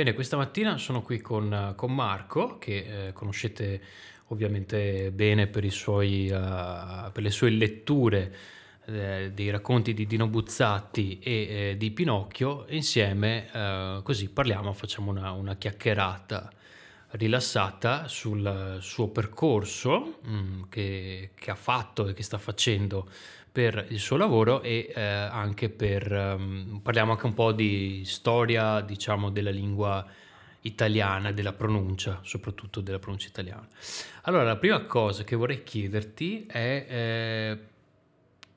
Bene, 0.00 0.14
questa 0.14 0.38
mattina 0.38 0.78
sono 0.78 1.02
qui 1.02 1.20
con, 1.20 1.74
con 1.76 1.94
Marco, 1.94 2.56
che 2.56 3.08
eh, 3.08 3.12
conoscete 3.12 3.82
ovviamente 4.28 5.10
bene 5.10 5.46
per, 5.46 5.70
suoi, 5.70 6.30
uh, 6.30 7.12
per 7.12 7.22
le 7.22 7.30
sue 7.30 7.50
letture 7.50 8.34
eh, 8.86 9.30
dei 9.34 9.50
racconti 9.50 9.92
di 9.92 10.06
Dino 10.06 10.26
Buzzatti 10.26 11.18
e 11.18 11.32
eh, 11.32 11.76
di 11.76 11.90
Pinocchio. 11.90 12.64
Insieme, 12.70 13.50
eh, 13.52 14.00
così 14.02 14.30
parliamo, 14.30 14.72
facciamo 14.72 15.10
una, 15.10 15.32
una, 15.32 15.56
chiacchierata 15.56 16.50
rilassata 17.10 18.08
sul 18.08 18.78
suo 18.80 19.08
percorso 19.08 20.20
mh, 20.22 20.32
mm, 20.32 20.62
che, 20.70 21.30
che, 21.34 21.50
ha 21.50 21.56
fatto 21.56 22.08
e 22.08 22.14
che 22.14 22.22
sta 22.22 22.38
facendo 22.38 23.06
per 23.52 23.86
il 23.88 23.98
suo 23.98 24.16
lavoro 24.16 24.62
e 24.62 24.92
eh, 24.94 25.00
anche 25.00 25.70
per 25.70 26.10
um, 26.12 26.80
parliamo 26.82 27.12
anche 27.12 27.26
un 27.26 27.34
po' 27.34 27.52
di 27.52 28.02
storia 28.04 28.80
diciamo 28.80 29.30
della 29.30 29.50
lingua 29.50 30.06
italiana 30.62 31.32
della 31.32 31.52
pronuncia 31.52 32.20
soprattutto 32.22 32.80
della 32.80 32.98
pronuncia 32.98 33.28
italiana. 33.28 33.66
Allora 34.22 34.44
la 34.44 34.56
prima 34.56 34.80
cosa 34.84 35.24
che 35.24 35.34
vorrei 35.34 35.62
chiederti 35.64 36.46
è 36.46 36.86
eh, 36.88 37.58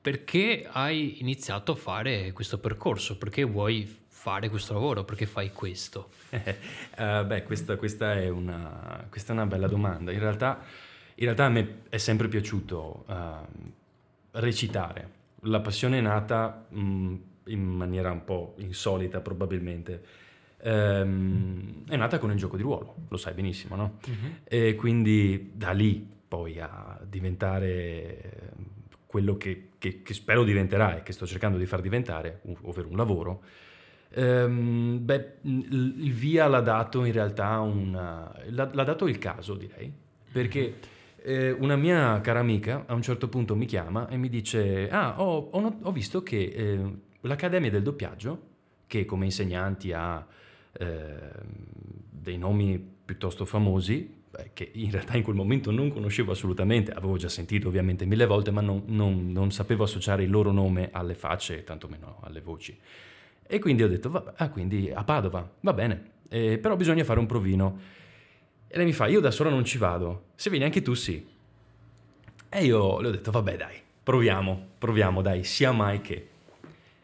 perché 0.00 0.68
hai 0.70 1.20
iniziato 1.20 1.72
a 1.72 1.76
fare 1.76 2.32
questo 2.32 2.58
percorso? 2.58 3.16
Perché 3.16 3.42
vuoi 3.42 4.02
fare 4.06 4.50
questo 4.50 4.74
lavoro? 4.74 5.02
Perché 5.04 5.24
fai 5.24 5.50
questo? 5.50 6.10
Uh, 6.30 7.24
beh 7.24 7.42
questa, 7.42 7.76
questa, 7.76 8.12
è 8.12 8.28
una, 8.28 9.06
questa, 9.08 9.32
è 9.32 9.36
una, 9.36 9.46
bella 9.46 9.66
domanda. 9.66 10.12
In 10.12 10.18
realtà, 10.18 10.62
in 11.14 11.24
realtà 11.24 11.46
a 11.46 11.48
me 11.48 11.82
è 11.88 11.96
sempre 11.96 12.28
piaciuto 12.28 13.04
uh, 13.06 13.72
recitare. 14.34 15.22
La 15.42 15.60
passione 15.60 15.98
è 15.98 16.00
nata 16.00 16.66
mh, 16.68 16.80
mm, 16.80 17.14
in 17.46 17.62
maniera 17.62 18.10
un 18.10 18.24
po' 18.24 18.54
insolita 18.58 19.20
probabilmente. 19.20 20.02
Ehm, 20.62 21.84
è 21.88 21.96
nata 21.96 22.18
con 22.18 22.30
il 22.30 22.38
gioco 22.38 22.56
di 22.56 22.62
ruolo, 22.62 22.94
lo 23.08 23.16
sai 23.16 23.34
benissimo, 23.34 23.76
no? 23.76 23.98
Uh-huh. 24.06 24.30
E 24.44 24.74
quindi 24.74 25.50
da 25.54 25.72
lì 25.72 26.12
poi 26.26 26.58
a 26.58 26.98
diventare 27.06 28.52
quello 29.06 29.36
che, 29.36 29.68
che, 29.78 30.02
che, 30.02 30.14
spero 30.14 30.42
diventerà 30.42 30.96
e 30.96 31.02
che 31.02 31.12
sto 31.12 31.26
cercando 31.26 31.58
di 31.58 31.66
far 31.66 31.80
diventare, 31.80 32.40
ovvero 32.62 32.88
un 32.88 32.96
lavoro, 32.96 33.42
ehm, 34.08 35.04
beh, 35.04 35.32
il 35.42 36.12
via 36.12 36.48
l'ha 36.48 36.60
dato 36.60 37.04
in 37.04 37.12
realtà 37.12 37.60
una, 37.60 38.34
l'ha, 38.48 38.70
l'ha 38.72 38.84
dato 38.84 39.06
il 39.06 39.18
caso, 39.18 39.54
direi, 39.54 39.92
perché 40.32 40.74
eh, 41.24 41.50
una 41.50 41.76
mia 41.76 42.20
cara 42.20 42.40
amica 42.40 42.84
a 42.86 42.92
un 42.92 43.00
certo 43.00 43.28
punto 43.28 43.56
mi 43.56 43.64
chiama 43.64 44.08
e 44.08 44.16
mi 44.16 44.28
dice, 44.28 44.88
ah, 44.90 45.20
ho, 45.20 45.48
ho, 45.50 45.78
ho 45.82 45.90
visto 45.90 46.22
che 46.22 46.42
eh, 46.42 46.78
l'Accademia 47.22 47.70
del 47.70 47.82
doppiaggio, 47.82 48.52
che 48.86 49.06
come 49.06 49.24
insegnanti 49.24 49.92
ha 49.92 50.24
eh, 50.72 51.14
dei 52.10 52.36
nomi 52.36 52.78
piuttosto 53.04 53.46
famosi, 53.46 54.22
che 54.52 54.70
in 54.74 54.90
realtà 54.90 55.16
in 55.16 55.22
quel 55.22 55.36
momento 55.36 55.70
non 55.70 55.90
conoscevo 55.90 56.32
assolutamente, 56.32 56.92
avevo 56.92 57.16
già 57.16 57.28
sentito 57.28 57.68
ovviamente 57.68 58.04
mille 58.04 58.26
volte, 58.26 58.50
ma 58.50 58.60
non, 58.60 58.82
non, 58.86 59.32
non 59.32 59.50
sapevo 59.50 59.84
associare 59.84 60.24
il 60.24 60.30
loro 60.30 60.52
nome 60.52 60.90
alle 60.92 61.14
facce 61.14 61.64
tantomeno 61.64 62.18
alle 62.22 62.40
voci. 62.40 62.76
E 63.46 63.58
quindi 63.58 63.82
ho 63.82 63.88
detto, 63.88 64.10
va, 64.10 64.34
ah, 64.36 64.50
quindi 64.50 64.90
a 64.92 65.04
Padova, 65.04 65.48
va 65.60 65.72
bene, 65.72 66.10
eh, 66.28 66.58
però 66.58 66.76
bisogna 66.76 67.04
fare 67.04 67.18
un 67.18 67.26
provino. 67.26 68.02
E 68.74 68.76
lei 68.76 68.86
mi 68.86 68.92
fa, 68.92 69.06
io 69.06 69.20
da 69.20 69.30
sola 69.30 69.50
non 69.50 69.64
ci 69.64 69.78
vado, 69.78 70.30
se 70.34 70.50
vieni 70.50 70.64
anche 70.64 70.82
tu 70.82 70.94
sì. 70.94 71.24
E 72.48 72.64
io 72.64 73.00
le 73.00 73.06
ho 73.06 73.10
detto, 73.12 73.30
vabbè 73.30 73.56
dai, 73.56 73.80
proviamo, 74.02 74.70
proviamo, 74.78 75.22
dai, 75.22 75.44
sia 75.44 75.70
mai 75.70 76.00
che. 76.00 76.28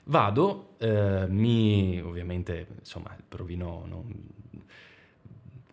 Vado, 0.03 0.71
eh, 0.79 1.27
mi, 1.29 2.03
ovviamente, 2.05 2.67
insomma, 2.77 3.15
il 3.17 3.23
provino 3.29 3.85
non, 3.87 4.13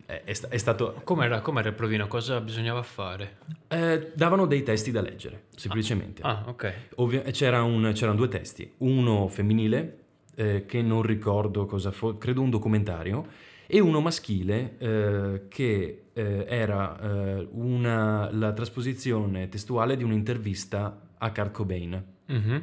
è, 0.06 0.22
è, 0.22 0.30
è, 0.30 0.56
stato... 0.56 1.00
Com'era, 1.02 1.40
com'era 1.40 1.70
il 1.70 1.74
provino? 1.74 2.06
Cosa 2.06 2.40
bisognava 2.40 2.84
fare? 2.84 3.38
Eh, 3.66 4.12
davano 4.14 4.46
dei 4.46 4.62
testi 4.62 4.92
da 4.92 5.00
leggere, 5.00 5.46
semplicemente. 5.56 6.22
Ah, 6.22 6.44
ah 6.44 6.48
ok. 6.48 6.74
Ovvio, 6.94 7.22
c'era 7.32 7.64
un, 7.64 7.90
c'erano 7.92 8.16
due 8.16 8.28
testi, 8.28 8.72
uno 8.78 9.26
femminile, 9.26 9.98
eh, 10.36 10.64
che 10.64 10.80
non 10.80 11.02
ricordo 11.02 11.66
cosa 11.66 11.90
fu, 11.90 12.18
credo 12.18 12.40
un 12.40 12.50
documentario, 12.50 13.26
e 13.70 13.80
uno 13.80 14.00
maschile 14.00 14.76
eh, 14.78 15.42
che 15.48 16.04
eh, 16.14 16.46
era 16.48 16.98
eh, 16.98 17.48
una, 17.52 18.30
la 18.32 18.54
trasposizione 18.54 19.50
testuale 19.50 19.94
di 19.94 20.02
un'intervista 20.02 21.08
a 21.18 21.30
Kurt 21.30 21.50
Cobain. 21.50 22.04
Mm-hmm. 22.32 22.56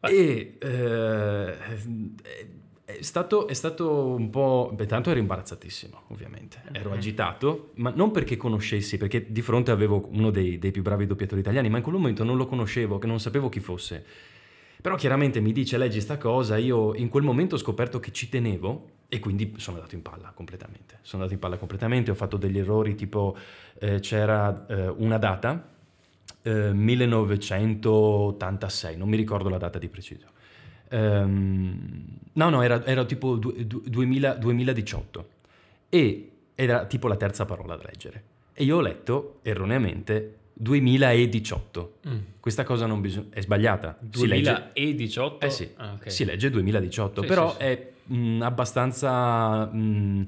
E 0.00 0.56
eh, 0.58 1.56
è 2.86 3.02
stato, 3.02 3.48
è 3.48 3.52
stato, 3.52 4.14
un 4.14 4.30
po'... 4.30 4.72
Beh, 4.74 4.86
tanto 4.86 5.10
ero 5.10 5.18
imbarazzatissimo, 5.18 6.04
ovviamente. 6.08 6.62
Ero 6.72 6.92
agitato, 6.92 7.72
ma 7.74 7.92
non 7.94 8.10
perché 8.10 8.38
conoscessi, 8.38 8.96
perché 8.96 9.30
di 9.30 9.42
fronte 9.42 9.70
avevo 9.70 10.08
uno 10.10 10.30
dei, 10.30 10.58
dei 10.58 10.70
più 10.70 10.80
bravi 10.80 11.06
doppiatori 11.06 11.42
italiani, 11.42 11.68
ma 11.68 11.76
in 11.76 11.82
quel 11.82 11.96
momento 11.96 12.24
non 12.24 12.38
lo 12.38 12.46
conoscevo, 12.46 12.96
che 12.96 13.06
non 13.06 13.20
sapevo 13.20 13.50
chi 13.50 13.60
fosse. 13.60 14.02
Però 14.80 14.94
chiaramente 14.94 15.40
mi 15.40 15.52
dice 15.52 15.76
leggi 15.76 16.00
sta 16.00 16.16
cosa, 16.16 16.56
io 16.56 16.94
in 16.94 17.10
quel 17.10 17.24
momento 17.24 17.56
ho 17.56 17.58
scoperto 17.58 18.00
che 18.00 18.10
ci 18.10 18.30
tenevo 18.30 18.96
e 19.08 19.20
quindi 19.20 19.54
sono 19.56 19.76
andato 19.76 19.94
in 19.94 20.02
palla 20.02 20.32
completamente. 20.34 20.98
Sono 21.00 21.22
andato 21.22 21.32
in 21.32 21.40
palla 21.40 21.56
completamente, 21.56 22.10
ho 22.10 22.14
fatto 22.14 22.36
degli 22.36 22.58
errori 22.58 22.94
tipo 22.94 23.34
eh, 23.78 24.00
c'era 24.00 24.66
eh, 24.66 24.88
una 24.88 25.16
data, 25.16 25.66
eh, 26.42 26.74
1986, 26.74 28.98
non 28.98 29.08
mi 29.08 29.16
ricordo 29.16 29.48
la 29.48 29.56
data 29.56 29.78
di 29.78 29.88
preciso. 29.88 30.36
Um, 30.90 32.18
no, 32.32 32.48
no, 32.48 32.62
era, 32.62 32.84
era 32.84 33.04
tipo 33.04 33.36
du, 33.36 33.52
du, 33.66 33.82
2000, 33.86 34.36
2018 34.36 35.28
e 35.90 36.30
era 36.54 36.86
tipo 36.86 37.08
la 37.08 37.16
terza 37.16 37.44
parola 37.44 37.76
da 37.76 37.82
leggere. 37.84 38.22
E 38.52 38.64
io 38.64 38.76
ho 38.76 38.80
letto 38.80 39.38
erroneamente 39.42 40.36
2018. 40.54 41.98
Mm. 42.08 42.18
Questa 42.40 42.64
cosa 42.64 42.86
non 42.86 43.00
bisogna... 43.00 43.28
è 43.30 43.40
sbagliata. 43.40 43.96
2018? 44.00 45.46
Eh 45.46 45.50
sì, 45.50 45.70
ah, 45.76 45.92
okay. 45.92 46.10
si 46.10 46.24
legge 46.24 46.50
2018, 46.50 47.20
sì, 47.20 47.26
però 47.26 47.50
sì, 47.50 47.56
sì. 47.56 47.62
è 47.62 47.92
mh, 48.08 48.16
mm, 48.16 48.42
abbastanza 48.42 49.64
mh, 49.66 50.26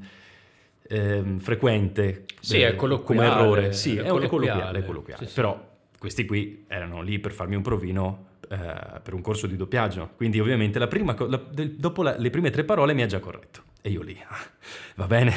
eh, 0.88 1.24
frequente 1.38 2.24
sì, 2.40 2.60
eh, 2.60 2.74
come 2.76 3.24
errore. 3.24 3.72
Sì, 3.72 3.96
è, 3.96 4.06
colloquiale. 4.06 4.28
colloquiale, 4.28 4.84
colloquiale. 4.84 5.30
Però 5.32 5.68
questi 5.98 6.24
qui 6.24 6.64
erano 6.68 7.02
lì 7.02 7.18
per 7.18 7.32
farmi 7.32 7.56
un 7.56 7.62
provino 7.62 8.26
eh, 8.48 9.00
per 9.02 9.14
un 9.14 9.20
corso 9.20 9.46
di 9.46 9.56
doppiaggio, 9.56 10.10
quindi 10.16 10.40
ovviamente 10.40 10.78
la 10.78 10.88
prima, 10.88 11.14
la, 11.28 11.40
dopo 11.76 12.02
la, 12.02 12.16
le 12.16 12.30
prime 12.30 12.50
tre 12.50 12.64
parole 12.64 12.94
mi 12.94 13.02
ha 13.02 13.06
già 13.06 13.20
corretto. 13.20 13.62
E 13.82 13.90
io 13.90 14.02
lì, 14.02 14.18
ah, 14.26 14.36
va 14.96 15.06
bene 15.06 15.32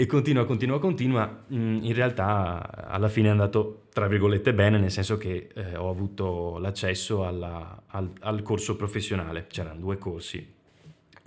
e 0.00 0.06
continua, 0.06 0.44
continua, 0.44 0.78
continua, 0.78 1.44
mm, 1.52 1.82
in 1.82 1.92
realtà 1.92 2.86
alla 2.86 3.08
fine 3.08 3.26
è 3.26 3.30
andato 3.32 3.86
tra 3.92 4.06
virgolette 4.06 4.54
bene, 4.54 4.78
nel 4.78 4.92
senso 4.92 5.16
che 5.18 5.48
eh, 5.52 5.74
ho 5.76 5.90
avuto 5.90 6.58
l'accesso 6.58 7.26
alla, 7.26 7.82
al, 7.88 8.12
al, 8.20 8.42
corso 8.42 8.76
professionale, 8.76 9.46
c'erano 9.48 9.80
due 9.80 9.98
corsi 9.98 10.54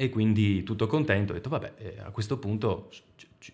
e 0.01 0.09
quindi 0.09 0.63
tutto 0.63 0.87
contento, 0.87 1.31
ho 1.31 1.35
detto 1.35 1.49
vabbè 1.49 1.73
eh, 1.77 1.95
a 1.99 2.09
questo 2.09 2.39
punto 2.39 2.89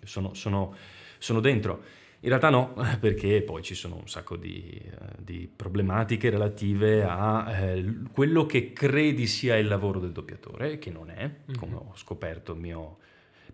sono, 0.06 0.34
sono, 0.34 0.74
sono, 1.18 1.40
dentro. 1.42 1.84
In 2.22 2.30
realtà 2.30 2.50
no, 2.50 2.74
perché 3.02 3.42
poi 3.42 3.62
ci 3.62 3.76
sono 3.76 3.96
un 3.96 4.08
sacco 4.08 4.38
di, 4.38 4.82
eh, 4.82 4.92
di 5.18 5.50
problematiche 5.54 6.30
relative 6.30 7.04
a 7.04 7.52
eh, 7.52 7.96
quello 8.14 8.46
che 8.46 8.72
credi 8.72 9.28
sia 9.28 9.58
il 9.58 9.68
lavoro 9.68 10.00
del 10.00 10.14
doppiatore, 10.14 10.80
che 10.80 10.90
non 10.90 11.10
è, 11.10 11.30
come 11.58 11.76
ho 11.76 11.92
scoperto 11.96 12.56
mio 12.56 13.00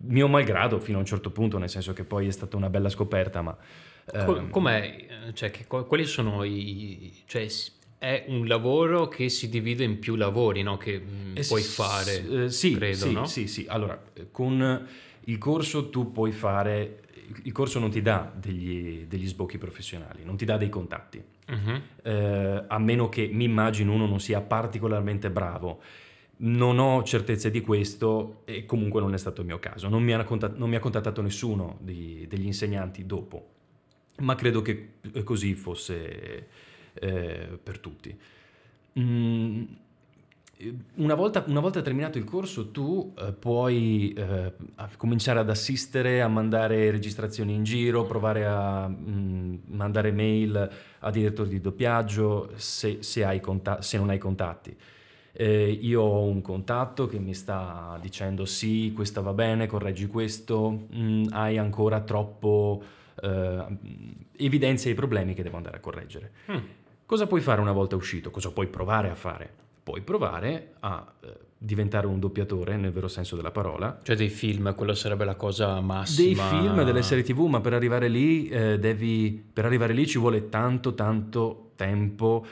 mio 0.06 0.28
malgrado 0.28 0.80
fino 0.80 0.98
a 0.98 1.00
un 1.00 1.08
certo 1.08 1.32
punto, 1.32 1.58
nel 1.58 1.70
senso 1.70 1.94
che 1.94 2.04
poi 2.04 2.28
è 2.28 2.32
stata 2.32 2.58
una 2.58 2.70
bella 2.70 2.90
scoperta, 2.90 3.42
ma... 3.42 3.58
Ehm... 4.14 4.50
Com'è? 4.50 5.32
Cioè, 5.34 5.50
che, 5.50 5.66
quali 5.66 6.06
sono 6.06 6.44
i... 6.44 7.24
Cioè, 7.26 7.48
è 8.04 8.26
un 8.28 8.48
lavoro 8.48 9.08
che 9.08 9.30
si 9.30 9.48
divide 9.48 9.86
in 9.86 9.98
più 9.98 10.16
lavori, 10.16 10.62
no? 10.62 10.76
Che 10.76 11.00
mm, 11.00 11.38
eh, 11.38 11.46
puoi 11.48 11.62
fare, 11.62 12.44
eh, 12.44 12.50
sì, 12.50 12.76
credo, 12.76 13.06
sì, 13.06 13.12
no? 13.14 13.26
Sì, 13.26 13.48
sì, 13.48 13.66
allora, 13.70 13.98
con 14.30 14.88
il 15.22 15.38
corso 15.38 15.90
tu 15.90 16.12
puoi 16.12 16.34
fare... 16.34 17.00
Il 17.44 17.54
corso 17.54 17.80
non 17.80 17.90
ti 17.90 18.02
dà 18.02 18.30
degli, 18.36 19.06
degli 19.06 19.26
sbocchi 19.26 19.58
professionali, 19.58 20.26
non 20.26 20.36
ti 20.36 20.44
dà 20.44 20.58
dei 20.58 20.68
contatti, 20.68 21.24
uh-huh. 21.48 21.82
eh, 22.04 22.64
a 22.68 22.78
meno 22.78 23.08
che 23.08 23.30
mi 23.32 23.46
immagino 23.46 23.94
uno 23.94 24.06
non 24.06 24.20
sia 24.20 24.42
particolarmente 24.42 25.32
bravo 25.32 25.82
non 26.36 26.80
ho 26.80 27.04
certezze 27.04 27.50
di 27.50 27.62
questo 27.62 28.42
e 28.44 28.66
comunque 28.66 29.00
non 29.00 29.14
è 29.14 29.18
stato 29.18 29.40
il 29.40 29.48
mio 29.48 29.60
caso. 29.60 29.88
Non 29.88 30.04
mi 30.04 30.14
ha, 30.14 30.22
contattato, 30.26 30.60
non 30.60 30.68
mi 30.68 30.76
ha 30.76 30.80
contattato 30.80 31.22
nessuno 31.22 31.78
di, 31.80 32.26
degli 32.28 32.46
insegnanti 32.46 33.06
dopo, 33.06 33.48
ma 34.18 34.36
credo 34.36 34.62
che 34.62 34.96
così 35.24 35.54
fosse 35.54 36.48
eh, 36.94 37.60
per 37.62 37.80
tutti. 37.80 38.18
Mm, 39.00 39.64
una, 40.96 41.16
volta, 41.16 41.44
una, 41.48 41.60
volta, 41.60 41.82
terminato 41.82 42.18
il 42.18 42.24
corso 42.24 42.70
tu 42.70 43.14
eh, 43.18 43.32
puoi 43.34 44.14
eh, 44.14 44.54
cominciare 44.98 45.40
ad 45.40 45.50
assistere, 45.50 46.22
a 46.22 46.28
mandare 46.28 46.92
registrazioni 46.92 47.54
in 47.54 47.64
giro, 47.64 48.06
provare 48.06 48.46
a 48.46 48.88
mh, 48.88 49.12
mm, 49.12 49.56
mandare 49.66 50.12
mail 50.12 50.70
a 51.00 51.12
direttori 51.12 51.50
di 51.50 51.60
doppiaggio 51.62 52.52
se, 52.56 53.02
se, 53.02 53.40
conta- 53.42 53.82
se 53.82 53.98
non 53.98 54.10
hai 54.10 54.20
contatti. 54.20 54.76
eh, 55.36 55.72
io 55.72 56.02
ho 56.02 56.24
un 56.24 56.42
contatto 56.42 57.08
che 57.08 57.18
mi 57.18 57.34
sta 57.34 57.98
dicendo 58.00 58.46
sì, 58.46 58.92
questo 58.94 59.22
va 59.24 59.34
bene, 59.34 59.66
correggi 59.68 60.08
questo, 60.08 60.88
mm, 60.96 61.26
hai 61.32 61.58
ancora 61.58 62.02
troppo 62.02 62.82
eh, 63.22 63.66
evidenzia 64.38 64.92
i 64.92 64.94
problemi 64.94 65.34
che 65.34 65.44
devo 65.44 65.58
andare 65.58 65.78
a 65.78 65.80
correggere. 65.80 66.32
Mm. 66.52 66.83
Cosa 67.06 67.28
puoi 67.28 67.42
fare 67.42 67.62
una 67.62 67.72
volta 67.72 67.96
uscito? 67.96 68.32
Cosa 68.32 68.52
puoi 68.52 68.68
provare 68.68 69.10
a 69.10 69.16
fare? 69.16 69.52
Puoi 69.84 70.02
provare 70.02 70.76
a 70.80 71.14
eh, 71.22 71.34
diventare 71.58 72.08
un 72.08 72.20
doppiatore 72.20 72.78
nel 72.78 72.92
vero 72.92 73.08
senso 73.08 73.36
della 73.36 73.52
parola. 73.52 74.00
Cioè 74.02 74.16
dei 74.16 74.30
film, 74.30 74.74
quello 74.76 74.94
sarebbe 74.94 75.26
la 75.26 75.36
cosa 75.36 75.80
massima. 75.82 76.50
Dei 76.50 76.60
film, 76.60 76.84
delle 76.84 77.04
serie 77.04 77.24
tv, 77.24 77.46
ma 77.48 77.62
per 77.62 77.74
arrivare 77.74 78.08
lì 78.08 78.48
eh, 78.48 78.80
devi, 78.80 79.44
per 79.52 79.66
arrivare 79.66 79.94
lì 79.94 80.08
ci 80.08 80.18
vuole 80.18 80.50
tanto 80.50 80.94
tanto 80.94 81.72
tempo 81.76 82.46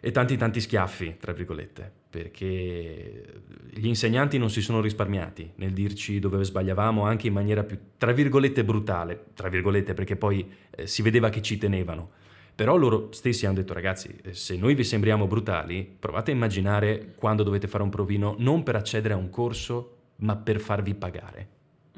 e 0.00 0.10
tanti 0.10 0.36
tanti 0.36 0.60
schiaffi, 0.60 1.16
tra 1.20 1.32
virgolette, 1.32 1.92
perché 2.10 3.42
gli 3.70 3.86
insegnanti 3.86 4.36
non 4.36 4.50
si 4.50 4.60
sono 4.60 4.80
risparmiati 4.80 5.52
nel 5.56 5.72
dirci 5.72 6.18
dove 6.18 6.42
sbagliavamo 6.42 7.04
anche 7.04 7.28
in 7.28 7.32
maniera 7.32 7.62
più, 7.62 7.78
tra 7.98 8.12
virgolette, 8.12 8.64
brutale, 8.64 9.26
tra 9.34 9.48
virgolette, 9.48 9.94
perché 9.94 10.16
poi 10.16 10.50
eh, 10.70 10.86
si 10.86 11.02
vedeva 11.02 11.28
che 11.28 11.40
ci 11.40 11.56
tenevano. 11.56 12.20
Però 12.62 12.76
loro 12.76 13.08
stessi 13.10 13.44
hanno 13.44 13.56
detto 13.56 13.72
ragazzi, 13.72 14.14
eh, 14.22 14.34
se 14.34 14.56
noi 14.56 14.76
vi 14.76 14.84
sembriamo 14.84 15.26
brutali, 15.26 15.84
provate 15.98 16.30
a 16.30 16.34
immaginare 16.34 17.12
quando 17.16 17.42
dovete 17.42 17.66
fare 17.66 17.82
un 17.82 17.90
provino 17.90 18.36
non 18.38 18.62
per 18.62 18.76
accedere 18.76 19.14
a 19.14 19.16
un 19.16 19.30
corso, 19.30 19.96
ma 20.18 20.36
per 20.36 20.60
farvi 20.60 20.94
pagare. 20.94 21.48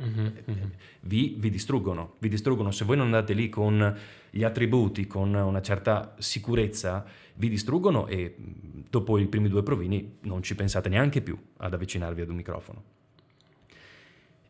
Mm-hmm, 0.00 0.26
mm-hmm. 0.50 0.68
Vi, 1.00 1.36
vi, 1.38 1.50
distruggono, 1.50 2.14
vi 2.18 2.30
distruggono. 2.30 2.70
Se 2.70 2.86
voi 2.86 2.96
non 2.96 3.04
andate 3.04 3.34
lì 3.34 3.50
con 3.50 3.94
gli 4.30 4.42
attributi, 4.42 5.06
con 5.06 5.34
una 5.34 5.60
certa 5.60 6.14
sicurezza, 6.18 7.04
vi 7.34 7.50
distruggono 7.50 8.06
e 8.06 8.34
dopo 8.38 9.18
i 9.18 9.26
primi 9.26 9.50
due 9.50 9.62
provini 9.62 10.16
non 10.22 10.42
ci 10.42 10.54
pensate 10.54 10.88
neanche 10.88 11.20
più 11.20 11.38
ad 11.58 11.74
avvicinarvi 11.74 12.22
ad 12.22 12.30
un 12.30 12.36
microfono. 12.36 12.82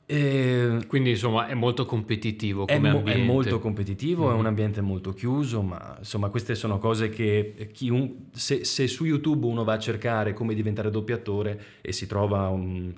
E 0.07 0.85
Quindi 0.87 1.11
insomma 1.11 1.47
è 1.47 1.55
molto 1.55 1.87
competitivo 1.87 2.67
come 2.67 2.77
è 2.77 2.93
mo- 2.93 2.99
ambiente. 2.99 3.23
È 3.23 3.25
molto 3.25 3.59
competitivo, 3.59 4.27
mm. 4.29 4.31
è 4.31 4.35
un 4.35 4.47
ambiente 4.47 4.81
molto 4.83 5.13
chiuso, 5.13 5.63
ma 5.63 5.97
insomma 5.99 6.29
queste 6.29 6.55
sono 6.55 6.79
cose 6.79 7.09
che 7.09 7.71
chiun- 7.73 8.27
se, 8.33 8.65
se, 8.65 8.87
su 8.87 9.05
YouTube 9.05 9.47
uno 9.47 9.65
va 9.65 9.75
a 9.75 9.79
cercare 9.79 10.35
come 10.35 10.55
diventare 10.55 10.91
doppiatore 10.91 11.61
e 11.81 11.93
si 11.93 12.07
trova 12.07 12.49
un 12.49 12.93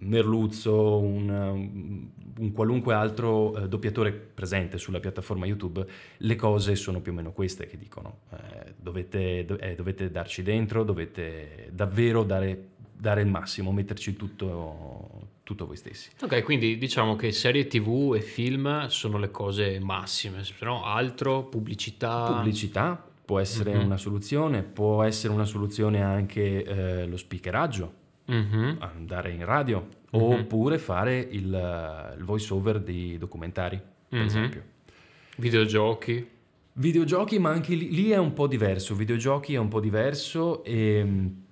Merluzzo, 0.00 0.98
un, 0.98 2.06
un 2.38 2.52
qualunque 2.52 2.94
altro 2.94 3.56
eh, 3.56 3.68
doppiatore 3.68 4.12
presente 4.12 4.78
sulla 4.78 5.00
piattaforma 5.00 5.46
YouTube, 5.46 5.84
le 6.18 6.36
cose 6.36 6.76
sono 6.76 7.00
più 7.00 7.12
o 7.12 7.14
meno 7.14 7.32
queste 7.32 7.66
che 7.66 7.76
dicono. 7.76 8.20
Eh, 8.30 8.74
dovete, 8.76 9.44
do, 9.44 9.58
eh, 9.58 9.74
dovete, 9.74 10.10
darci 10.10 10.42
dentro, 10.42 10.84
dovete 10.84 11.70
davvero 11.72 12.22
dare, 12.22 12.68
dare 12.96 13.22
il 13.22 13.28
massimo, 13.28 13.72
metterci 13.72 14.14
tutto, 14.14 15.28
tutto, 15.48 15.64
voi 15.66 15.76
stessi. 15.76 16.10
Ok, 16.20 16.42
quindi 16.42 16.76
diciamo 16.76 17.16
che 17.16 17.32
serie 17.32 17.66
TV 17.66 18.12
e 18.14 18.20
film 18.20 18.86
sono 18.88 19.16
le 19.16 19.30
cose 19.30 19.80
massime, 19.80 20.44
se 20.44 20.52
no 20.60 20.84
altro, 20.84 21.44
pubblicità. 21.44 22.34
Pubblicità 22.34 23.02
può 23.24 23.38
essere 23.38 23.72
mm-hmm. 23.72 23.84
una 23.86 23.96
soluzione, 23.96 24.62
può 24.62 25.02
essere 25.02 25.32
una 25.32 25.46
soluzione 25.46 26.02
anche 26.02 26.64
eh, 26.64 27.06
lo 27.06 27.16
speakeraggio 27.16 27.92
mm-hmm. 28.30 28.76
andare 28.80 29.30
in 29.30 29.44
radio 29.46 29.86
mm-hmm. 30.14 30.40
oppure 30.40 30.76
fare 30.76 31.18
il, 31.18 32.14
il 32.18 32.24
voice 32.24 32.52
over 32.52 32.80
di 32.80 33.16
documentari, 33.16 33.80
per 34.08 34.18
Mhm. 34.18 34.26
esempio. 34.26 34.62
Videogiochi. 35.36 36.28
Videogiochi, 36.74 37.38
ma 37.38 37.50
anche 37.50 37.74
lì, 37.74 37.90
lì 37.90 38.10
è 38.10 38.18
un 38.18 38.34
po' 38.34 38.46
diverso. 38.46 38.94
Videogiochi 38.94 39.54
è 39.54 39.58
un 39.58 39.68
po' 39.68 39.80
diverso 39.80 40.62
e 40.62 41.02
mh, 41.02 41.26
eh, 41.26 41.47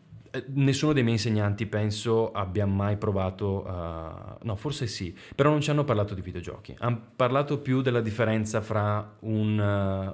nessuno 0.49 0.93
dei 0.93 1.03
miei 1.03 1.15
insegnanti 1.17 1.67
penso 1.67 2.33
abbia 2.33 2.67
mai 2.67 2.97
provato 2.97 3.65
a... 3.67 4.39
No, 4.43 4.57
forse 4.57 4.87
sì, 4.87 5.15
però 5.35 5.51
non 5.51 5.61
ci 5.61 5.71
hanno 5.71 5.85
parlato 5.85 6.15
di 6.15 6.21
videogiochi. 6.21 6.75
Hanno 6.79 7.01
parlato 7.17 7.59
più 7.59 7.81
della 7.83 8.01
differenza 8.01 8.61
fra 8.61 9.17
un, 9.21 9.59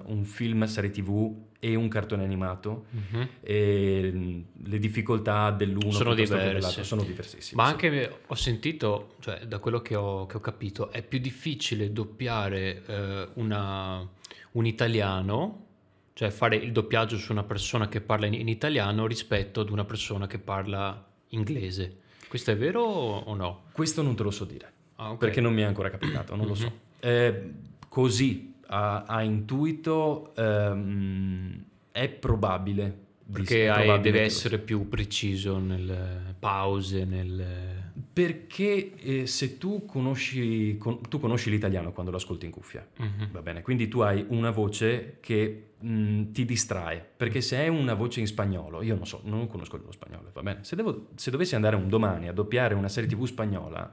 uh, 0.06 0.10
un 0.12 0.24
film, 0.24 0.64
serie 0.64 0.90
tv 0.90 1.34
e 1.64 1.74
un 1.76 1.86
cartone 1.88 2.24
animato 2.24 2.86
Mhm. 2.90 3.28
e 3.40 4.10
mh, 4.12 4.44
le 4.68 4.78
difficoltà 4.78 5.50
dell'uno 5.52 5.92
Sono 5.92 6.14
diverse. 6.14 6.82
sono 6.82 7.02
diversissime. 7.04 7.62
Ma 7.62 7.68
sì. 7.68 7.72
anche 7.74 8.18
ho 8.26 8.34
sentito, 8.34 9.14
cioè 9.20 9.46
da 9.46 9.58
quello 9.60 9.80
che 9.80 9.94
ho, 9.94 10.26
che 10.26 10.36
ho 10.38 10.40
capito, 10.40 10.90
è 10.90 11.02
più 11.02 11.18
difficile 11.20 11.92
doppiare 11.92 12.82
eh, 12.86 13.28
una- 13.34 14.04
un 14.52 14.66
italiano, 14.66 15.66
cioè 16.14 16.30
fare 16.30 16.56
il 16.56 16.72
doppiaggio 16.72 17.16
su 17.16 17.32
una 17.32 17.42
persona 17.42 17.88
che 17.88 18.00
parla 18.00 18.26
in, 18.26 18.34
in 18.34 18.48
italiano 18.48 19.06
rispetto 19.06 19.60
ad 19.60 19.70
una 19.70 19.84
persona 19.84 20.26
che 20.26 20.38
parla 20.38 21.04
inglese. 21.28 21.98
Questo 22.28 22.50
è 22.50 22.56
vero 22.56 22.82
o 22.82 23.34
no? 23.34 23.64
Questo 23.72 24.02
non 24.02 24.14
te 24.14 24.22
lo 24.22 24.30
so 24.30 24.44
dire. 24.44 24.70
Ah, 24.96 25.10
ok. 25.10 25.18
perché 25.18 25.40
non 25.40 25.52
mi 25.52 25.62
è 25.62 25.64
ancora 25.64 25.90
capitato, 25.90 26.36
non 26.36 26.46
lo 26.46 26.54
so. 26.54 26.66
Mhm. 26.66 26.72
Eh, 27.00 27.50
così, 27.88 28.54
a, 28.68 29.02
a 29.02 29.22
intuito, 29.22 30.32
ehm, 30.36 31.64
è 31.90 32.08
probabile. 32.08 33.00
Perché 33.32 33.68
hai- 33.68 34.00
deve 34.00 34.20
essere 34.20 34.58
più 34.58 34.88
preciso 34.88 35.58
nelle 35.58 36.34
pause, 36.38 37.04
nel... 37.04 37.80
Perché 38.12 38.94
eh, 38.96 39.26
se 39.26 39.56
tu 39.56 39.86
conosci, 39.86 40.76
con- 40.76 41.00
tu 41.08 41.18
conosci 41.18 41.48
l'italiano 41.50 41.92
quando 41.92 42.10
lo 42.10 42.18
ascolti 42.18 42.44
in 42.44 42.52
cuffia, 42.52 42.86
Mhm. 42.98 43.30
va 43.32 43.40
bene? 43.40 43.62
Quindi 43.62 43.88
tu 43.88 44.00
hai 44.00 44.24
una 44.28 44.50
voce 44.50 45.16
che 45.20 45.68
mh, 45.78 46.30
ti 46.32 46.44
distrae, 46.44 47.04
perché 47.16 47.40
se 47.40 47.56
è 47.56 47.68
una 47.68 47.94
voce 47.94 48.20
in 48.20 48.26
spagnolo, 48.26 48.82
io 48.82 48.94
non 48.96 49.06
so, 49.06 49.20
non 49.24 49.46
conosco 49.46 49.78
lo 49.78 49.90
spagnolo, 49.92 50.30
va 50.32 50.42
bene? 50.42 50.62
Se, 50.62 50.76
devo- 50.76 51.08
se 51.16 51.30
dovessi 51.30 51.54
andare 51.54 51.74
un 51.76 51.88
domani 51.88 52.28
a 52.28 52.32
doppiare 52.32 52.74
una 52.74 52.88
serie 52.88 53.08
tv 53.08 53.24
spagnola, 53.24 53.92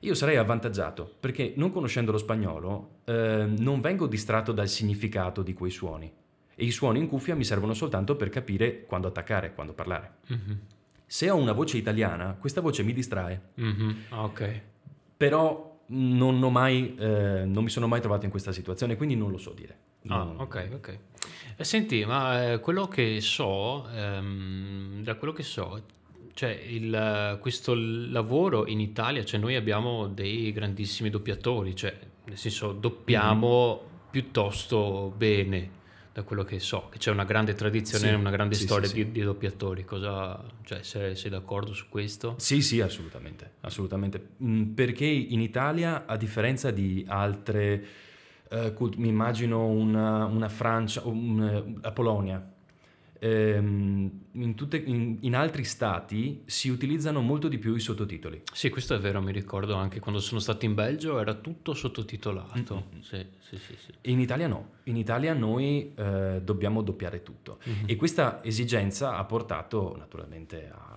io 0.00 0.14
sarei 0.14 0.36
avvantaggiato, 0.36 1.10
perché 1.20 1.52
non 1.56 1.70
conoscendo 1.70 2.10
lo 2.12 2.18
spagnolo 2.18 2.96
eh, 3.04 3.46
non 3.56 3.80
vengo 3.80 4.06
distratto 4.06 4.50
dal 4.52 4.68
significato 4.68 5.42
di 5.42 5.54
quei 5.54 5.70
suoni. 5.70 6.12
E 6.56 6.64
i 6.64 6.70
suoni 6.70 6.98
in 6.98 7.08
cuffia 7.08 7.34
mi 7.34 7.44
servono 7.44 7.72
soltanto 7.72 8.16
per 8.16 8.28
capire 8.28 8.84
quando 8.84 9.08
attaccare, 9.08 9.54
quando 9.54 9.72
parlare. 9.72 10.10
Mhm. 10.26 10.58
Se 11.14 11.30
ho 11.30 11.36
una 11.36 11.52
voce 11.52 11.76
italiana, 11.76 12.34
questa 12.40 12.60
voce 12.60 12.82
mi 12.82 12.92
distrae, 12.92 13.40
Mhm. 13.54 13.96
Ah, 14.08 14.24
ok. 14.24 14.60
però 15.16 15.78
non, 15.86 16.42
ho 16.42 16.50
mai, 16.50 16.96
eh, 16.98 17.44
non 17.46 17.62
mi 17.62 17.70
sono 17.70 17.86
mai 17.86 18.00
trovato 18.00 18.24
in 18.24 18.32
questa 18.32 18.50
situazione, 18.50 18.96
quindi 18.96 19.14
non 19.14 19.30
lo 19.30 19.38
so 19.38 19.52
dire. 19.52 19.76
Ah, 20.08 20.24
Non- 20.24 20.40
ok, 20.40 20.70
ok. 20.74 20.98
Senti, 21.58 22.04
ma 22.04 22.54
eh, 22.54 22.58
quello 22.58 22.88
che 22.88 23.20
so, 23.20 23.88
ehm, 23.90 25.04
da 25.04 25.14
quello 25.14 25.32
che 25.32 25.44
so, 25.44 25.84
cioè 26.34 26.50
il, 26.50 27.38
questo 27.40 27.74
lavoro 27.76 28.66
in 28.66 28.80
Italia, 28.80 29.24
cioè 29.24 29.38
noi 29.38 29.54
abbiamo 29.54 30.08
dei 30.08 30.50
grandissimi 30.50 31.10
doppiatori, 31.10 31.76
cioè 31.76 31.96
nel 32.24 32.36
senso 32.36 32.72
doppiamo 32.72 33.78
Mm-hmm. 33.82 34.10
piuttosto 34.10 35.12
bene, 35.16 35.70
da 36.14 36.22
quello 36.22 36.44
che 36.44 36.60
so, 36.60 36.88
che 36.90 36.98
c'è 36.98 37.10
una 37.10 37.24
grande 37.24 37.54
tradizione, 37.54 38.10
Sì, 38.10 38.14
una 38.14 38.30
grande 38.30 38.54
sì, 38.54 38.62
storia 38.62 38.88
sì. 38.88 38.94
Di, 38.94 39.10
di 39.10 39.20
doppiatori. 39.22 39.84
Cosa, 39.84 40.40
cioè, 40.62 40.84
sei, 40.84 41.16
sei 41.16 41.28
d'accordo 41.28 41.74
su 41.74 41.88
questo? 41.88 42.36
Sì, 42.38 42.62
sì, 42.62 42.80
assolutamente, 42.80 43.54
assolutamente. 43.62 44.28
Mm, 44.40 44.74
Perché 44.74 45.06
in 45.06 45.40
Italia, 45.40 46.06
a 46.06 46.16
differenza 46.16 46.70
di 46.70 47.04
altre, 47.08 47.84
eh, 48.48 48.72
cult- 48.74 48.94
mi 48.94 49.08
immagino 49.08 49.66
una, 49.66 50.24
una 50.26 50.48
Francia, 50.48 51.02
un, 51.04 51.42
eh, 51.42 51.80
la 51.82 51.90
Polonia, 51.90 52.36
ehm, 52.36 52.53
in, 53.20 54.54
tutte- 54.54 54.76
in- 54.76 55.16
in 55.20 55.34
altri 55.34 55.64
stati 55.64 56.42
si 56.44 56.68
utilizzano 56.68 57.20
molto 57.22 57.48
di 57.48 57.58
più 57.58 57.74
i 57.74 57.80
sottotitoli. 57.80 58.42
Sì, 58.52 58.68
questo 58.68 58.94
è 58.94 58.98
vero, 58.98 59.22
mi 59.22 59.32
ricordo 59.32 59.74
anche 59.76 59.98
quando 60.00 60.20
sono 60.20 60.40
stato 60.40 60.64
in 60.64 60.74
Belgio 60.74 61.18
era 61.20 61.34
tutto 61.34 61.72
sottotitolato. 61.74 62.74
Mm-mm. 62.92 63.00
Sì, 63.00 63.24
sì, 63.40 63.56
sì, 63.56 63.74
sì. 63.78 63.92
In 64.10 64.20
Italia 64.20 64.46
no, 64.46 64.72
in 64.84 64.96
Italia 64.96 65.32
noi 65.32 65.92
eh, 65.94 66.40
dobbiamo 66.42 66.82
doppiare 66.82 67.22
tutto 67.22 67.58
Mhm. 67.64 67.84
e 67.86 67.96
questa 67.96 68.42
esigenza 68.44 69.16
ha 69.16 69.24
portato 69.24 69.94
naturalmente 69.96 70.70
a 70.70 70.92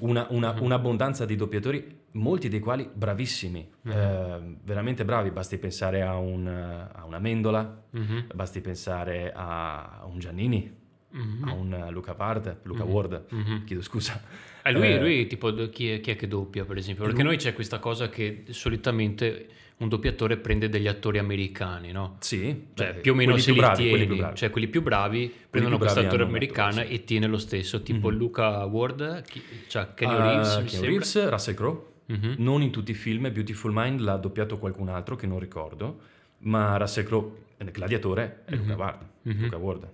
una- 0.00 0.26
una- 0.30 0.54
Mhm. 0.54 0.62
un'abbondanza 0.62 1.24
di 1.24 1.36
doppiatori, 1.36 1.97
molti 2.18 2.48
dei 2.48 2.60
quali 2.60 2.88
bravissimi, 2.92 3.68
Mhm. 3.82 3.92
eh, 3.92 4.56
veramente 4.64 5.04
bravi, 5.04 5.30
basti 5.30 5.56
pensare 5.58 6.02
a, 6.02 6.16
un, 6.16 6.46
a 6.46 7.04
una 7.04 7.18
Mendola, 7.18 7.82
Mhm. 7.90 8.26
basti 8.34 8.60
pensare 8.60 9.32
a 9.34 10.04
un 10.06 10.18
Giannini, 10.18 10.76
Mhm. 11.10 11.48
a 11.48 11.52
un 11.52 11.86
Luca 11.90 12.14
Ward, 12.18 12.58
Luca 12.64 12.84
Mhm. 12.84 12.90
Ward, 12.90 13.24
Mhm. 13.30 13.64
chiedo 13.64 13.82
scusa. 13.82 14.20
Eh, 14.62 14.72
lui, 14.72 14.92
Eh, 14.92 15.00
lui, 15.00 15.26
tipo, 15.26 15.50
chi 15.70 15.90
è, 15.92 16.00
chi 16.00 16.10
è 16.10 16.16
che 16.16 16.28
doppia, 16.28 16.64
per 16.64 16.76
esempio? 16.76 17.04
Perché 17.04 17.22
lui- 17.22 17.32
noi 17.32 17.38
c'è 17.38 17.54
questa 17.54 17.78
cosa 17.78 18.08
che 18.10 18.44
solitamente 18.50 19.48
un 19.78 19.88
doppiatore 19.88 20.36
prende 20.38 20.68
degli 20.68 20.88
attori 20.88 21.18
americani, 21.18 21.92
no? 21.92 22.16
Sì, 22.18 22.66
Cioè, 22.74 22.94
beh, 22.94 23.00
più 23.00 23.12
o 23.12 23.14
meno 23.14 23.30
quelli 23.30 23.44
se 23.44 23.52
li 23.52 23.58
bravi, 23.58 23.74
tieni, 23.76 23.90
quelli 23.90 24.06
più 24.06 24.16
bravi. 24.16 24.36
cioè 24.36 24.50
quelli 24.50 24.66
più 24.66 24.82
bravi 24.82 25.32
prendono 25.48 25.76
più 25.76 25.84
bravi 25.86 26.00
questo 26.00 26.00
attore 26.16 26.28
americano 26.28 26.68
attore, 26.70 26.86
sì. 26.88 26.92
e 26.94 27.04
tiene 27.04 27.26
lo 27.28 27.38
stesso, 27.38 27.82
tipo 27.82 28.10
Mhm. 28.10 28.16
Luca 28.16 28.64
Ward, 28.64 29.22
chi, 29.22 29.40
cioè 29.68 29.94
Kenny 29.94 30.12
Ah, 30.12 30.22
Reeves, 30.24 30.64
sembra. 30.66 30.88
Reeves, 30.90 31.28
Russell 31.30 31.54
Crowe. 31.54 31.82
Mhm. 32.10 32.34
Non 32.38 32.62
in 32.62 32.70
tutti 32.70 32.90
i 32.92 32.94
film, 32.94 33.30
Beautiful 33.32 33.70
Mind 33.74 34.00
l'ha 34.00 34.16
doppiato 34.16 34.58
qualcun 34.58 34.88
altro 34.88 35.14
che 35.16 35.26
non 35.26 35.38
ricordo, 35.38 36.00
ma 36.40 36.76
Russell 36.76 37.04
Crowe, 37.04 37.30
eh, 37.58 37.70
Gladiatore, 37.70 38.42
è 38.46 38.54
Mhm. 38.54 38.60
Luca 38.62 38.74
Ward. 38.76 39.06
Mhm. 39.22 39.42
Luca 39.44 39.56
Ward. 39.58 39.88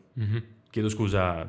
Chiedo 0.71 0.88
scusa. 0.88 1.49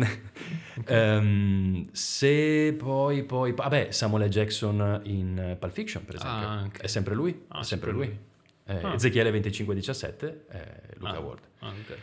um, 0.88 1.88
se 1.92 2.74
poi, 2.78 3.22
poi, 3.24 3.52
vabbè, 3.52 3.90
Samuel 3.90 4.26
L. 4.26 4.30
Jackson 4.30 5.00
in 5.04 5.56
Pulp 5.58 5.72
Fiction, 5.72 6.04
per 6.04 6.14
esempio, 6.16 6.46
Ah, 6.48 6.62
ok. 6.66 6.80
è 6.80 6.86
sempre 6.86 7.14
lui, 7.14 7.44
Ah, 7.48 7.60
è 7.60 7.64
sempre 7.64 7.90
lui. 7.92 8.06
lui. 8.06 8.18
Eh, 8.66 8.82
Ah. 8.82 8.94
Ezechiele 8.94 9.30
2517 9.30 10.44
è 10.48 10.80
Luca 10.98 11.16
Ah, 11.16 11.20
Ward. 11.20 11.42
ah, 11.60 11.68
ok. 11.68 11.96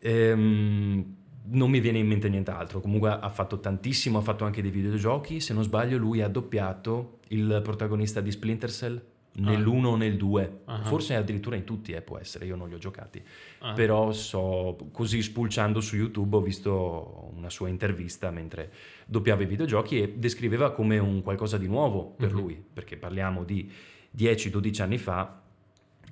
Ehm, 0.00 1.16
non 1.50 1.70
mi 1.70 1.80
viene 1.80 1.98
in 1.98 2.06
mente 2.06 2.28
nient'altro. 2.28 2.80
Comunque 2.80 3.10
ha 3.10 3.30
fatto 3.30 3.60
tantissimo, 3.60 4.18
ha 4.18 4.22
fatto 4.22 4.44
anche 4.44 4.62
dei 4.62 4.70
videogiochi. 4.70 5.40
Se 5.40 5.52
non 5.54 5.62
sbaglio, 5.62 5.96
lui 5.98 6.20
ha 6.22 6.28
doppiato 6.28 7.18
il 7.28 7.60
protagonista 7.62 8.20
di 8.20 8.30
Splinter 8.30 8.70
Cell 8.70 9.02
nell'1 9.38 9.84
o 9.84 9.96
nel 9.96 10.16
2. 10.16 10.60
Ah. 10.64 10.82
Forse 10.82 11.14
addirittura 11.14 11.54
in 11.54 11.64
tutti, 11.64 11.92
eh, 11.92 12.02
può 12.02 12.18
essere, 12.18 12.44
io 12.46 12.56
non 12.56 12.68
li 12.68 12.74
ho 12.74 12.78
giocati. 12.78 13.22
Ah. 13.60 13.72
Però 13.72 14.10
so, 14.12 14.76
così 14.90 15.22
spulciando 15.22 15.80
su 15.80 15.94
YouTube 15.96 16.36
ho 16.36 16.40
visto 16.40 17.30
una 17.36 17.48
sua 17.50 17.68
intervista 17.68 18.30
mentre 18.30 18.72
doppiava 19.06 19.42
i 19.42 19.46
videogiochi 19.46 20.00
e 20.02 20.14
descriveva 20.16 20.72
come 20.72 20.98
un 20.98 21.22
qualcosa 21.22 21.56
di 21.56 21.68
nuovo 21.68 22.14
per 22.16 22.32
Mhm. 22.32 22.40
lui, 22.40 22.64
perché 22.72 22.96
parliamo 22.96 23.44
di 23.44 23.70
10-12 24.10 24.82
anni 24.82 24.98
fa. 24.98 25.40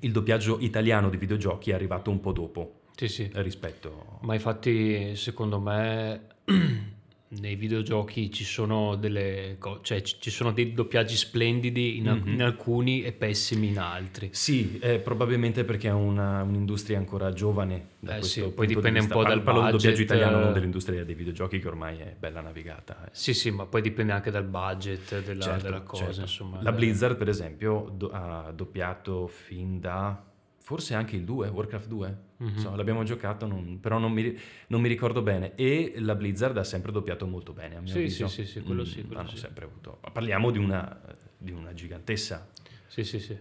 Il 0.01 0.13
doppiaggio 0.13 0.59
italiano 0.61 1.09
di 1.09 1.17
videogiochi 1.17 1.71
è 1.71 1.75
arrivato 1.75 2.11
un 2.11 2.21
po' 2.21 2.33
dopo 2.33 2.81
Sì, 2.97 3.09
sì. 3.09 3.31
rispetto 3.35 4.19
Ma 4.23 4.33
infatti, 4.35 5.15
secondo 5.17 5.61
me, 5.61 6.23
nei 7.29 7.57
videogiochi 7.57 8.31
ci 8.33 8.45
sono 8.45 8.95
delle 8.95 9.59
cioè 9.83 10.01
ci 10.01 10.31
sono 10.31 10.53
dei 10.53 10.73
doppiaggi 10.73 11.17
splendidi 11.17 11.99
in, 11.99 12.07
Mhm. 12.25 12.33
in 12.33 12.43
alcuni 12.43 13.03
e 13.03 13.13
pessimi 13.13 13.67
in 13.69 13.79
altri. 13.79 14.31
Sì, 14.33 14.79
eh, 14.79 14.99
probabilmente 15.01 15.65
perché 15.65 15.89
è 15.89 15.93
una- 15.93 16.43
un'industria 16.43 16.97
ancora 16.97 17.33
giovane. 17.33 17.89
Eh 18.07 18.23
sì, 18.23 18.41
poi 18.41 18.51
punto 18.51 18.65
di 18.67 18.75
dipende 18.77 19.01
un 19.01 19.09
po' 19.09 19.25
dal 19.25 19.43
Parlo 19.43 19.61
del 19.63 19.71
doppiaggio 19.73 19.89
budget, 19.97 20.05
italiano, 20.05 20.39
non 20.39 20.51
eh. 20.51 20.53
dell'industria 20.53 21.05
dei 21.05 21.15
videogiochi 21.15 21.59
che 21.59 21.67
ormai 21.69 21.99
è 21.99 22.15
bella 22.19 22.41
navigata. 22.41 23.05
eh. 23.05 23.09
Sì, 23.13 23.35
sì, 23.35 23.51
ma 23.51 23.67
poi 23.67 23.83
dipende 23.83 24.13
anche 24.13 24.31
dal 24.31 24.45
budget 24.45 25.23
della, 25.23 25.43
Certo, 25.43 25.63
della 25.65 25.81
cosa, 25.83 26.05
certo. 26.05 26.21
insomma. 26.23 26.63
La 26.63 26.71
Eh, 26.71 26.75
Blizzard, 26.75 27.17
per 27.17 27.29
esempio, 27.29 27.93
do- 27.95 28.11
ha 28.11 28.53
doppiato 28.55 29.27
fin 29.27 29.81
da 29.81 30.23
forse 30.67 30.95
anche 30.95 31.15
il 31.15 31.23
2, 31.23 31.47
Warcraft 31.47 31.87
2. 31.87 32.17
Mhm. 32.39 32.49
Insomma, 32.55 32.75
l'abbiamo 32.75 33.05
giocato, 33.05 33.47
non- 33.47 33.79
però 33.79 33.99
non 33.99 34.11
mi, 34.11 34.37
non 34.67 34.81
mi 34.81 34.89
ricordo 34.89 35.23
bene. 35.23 35.55
E 35.55 35.95
la 35.99 36.17
Blizzard 36.17 36.57
ha 36.59 36.65
sempre 36.65 36.91
doppiato 36.91 37.25
molto 37.29 37.53
bene, 37.53 37.77
a 37.77 37.81
mio 37.81 37.93
Sì, 37.93 37.99
avviso. 37.99 38.27
sì, 38.27 38.45
sì, 38.45 38.51
sì, 38.51 38.61
quello 38.63 38.85
sì, 38.85 38.99
Mm, 39.03 39.05
quello 39.05 39.21
hanno 39.21 39.29
sì. 39.31 39.37
sempre 39.37 39.65
avuto. 39.67 40.01
Parliamo 40.13 40.51
di 40.51 40.59
una, 40.59 41.01
di 41.39 41.53
una 41.53 41.73
gigantessa. 41.73 42.49
Sì, 42.89 43.05
sì, 43.05 43.21
sì. 43.21 43.37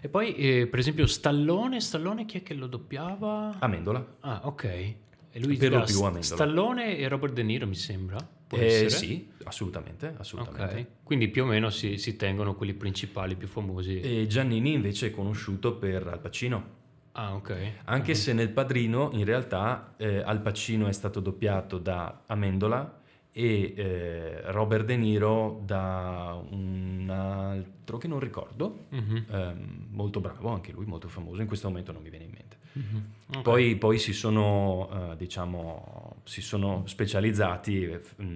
E 0.00 0.08
poi, 0.08 0.36
eh, 0.36 0.68
per 0.68 0.78
esempio, 0.78 1.04
Stallone, 1.08 1.80
Stallone 1.80 2.26
chi 2.26 2.38
è 2.38 2.42
che 2.44 2.54
lo 2.54 2.68
doppiava? 2.68 3.56
Amendola? 3.58 4.16
Ah, 4.20 4.42
ok. 4.44 4.64
E 4.64 5.40
lui 5.40 5.56
Per 5.56 5.72
lo 5.72 5.82
più 5.82 5.98
Amendola. 6.02 6.22
Stallone 6.22 6.96
e 6.96 7.08
Robert 7.08 7.32
De 7.32 7.42
Niro, 7.42 7.66
mi 7.66 7.74
sembra. 7.74 8.18
Può 8.52 8.60
Eh, 8.60 8.90
sì, 8.90 9.30
assolutamente, 9.44 10.14
assolutamente. 10.18 10.74
Ok. 10.80 10.86
Quindi 11.04 11.28
più 11.28 11.44
o 11.44 11.46
meno 11.46 11.70
si, 11.70 11.96
si 11.96 12.16
tengono 12.16 12.54
quelli 12.54 12.74
principali, 12.74 13.34
più 13.34 13.48
famosi. 13.48 13.98
E 14.00 14.26
Giannini 14.26 14.74
invece 14.74 15.06
è 15.06 15.10
conosciuto 15.10 15.76
per 15.76 16.06
Al 16.06 16.20
Pacino, 16.20 16.80
Ah, 17.12 17.34
ok. 17.34 17.72
anche 17.84 18.14
se 18.14 18.34
nel 18.34 18.50
Padrino 18.50 19.08
in 19.14 19.24
realtà 19.24 19.94
eh, 19.96 20.18
Al 20.18 20.42
Pacino 20.42 20.86
è 20.86 20.92
stato 20.92 21.20
doppiato 21.20 21.78
da 21.78 22.24
Amendola 22.26 23.00
e 23.34 23.72
eh, 23.76 24.40
Robert 24.52 24.84
De 24.84 24.96
Niro 24.96 25.62
da 25.64 26.38
un 26.50 27.08
altro 27.10 27.96
che 27.96 28.06
non 28.06 28.20
ricordo, 28.20 28.84
Mhm, 28.90 29.24
ehm, 29.30 29.86
molto 29.90 30.20
bravo 30.20 30.50
anche 30.50 30.70
lui, 30.72 30.84
molto 30.84 31.08
famoso, 31.08 31.40
in 31.40 31.46
questo 31.46 31.68
momento 31.68 31.92
non 31.92 32.02
mi 32.02 32.10
viene 32.10 32.24
in 32.26 32.30
mente. 32.30 32.56
mhm. 32.74 33.04
Ok. 33.36 33.42
Poi, 33.42 33.76
poi 33.76 33.98
si 33.98 34.12
sono, 34.12 35.12
eh, 35.12 35.16
diciamo, 35.16 36.16
si 36.24 36.42
sono 36.42 36.82
specializzati, 36.86 37.90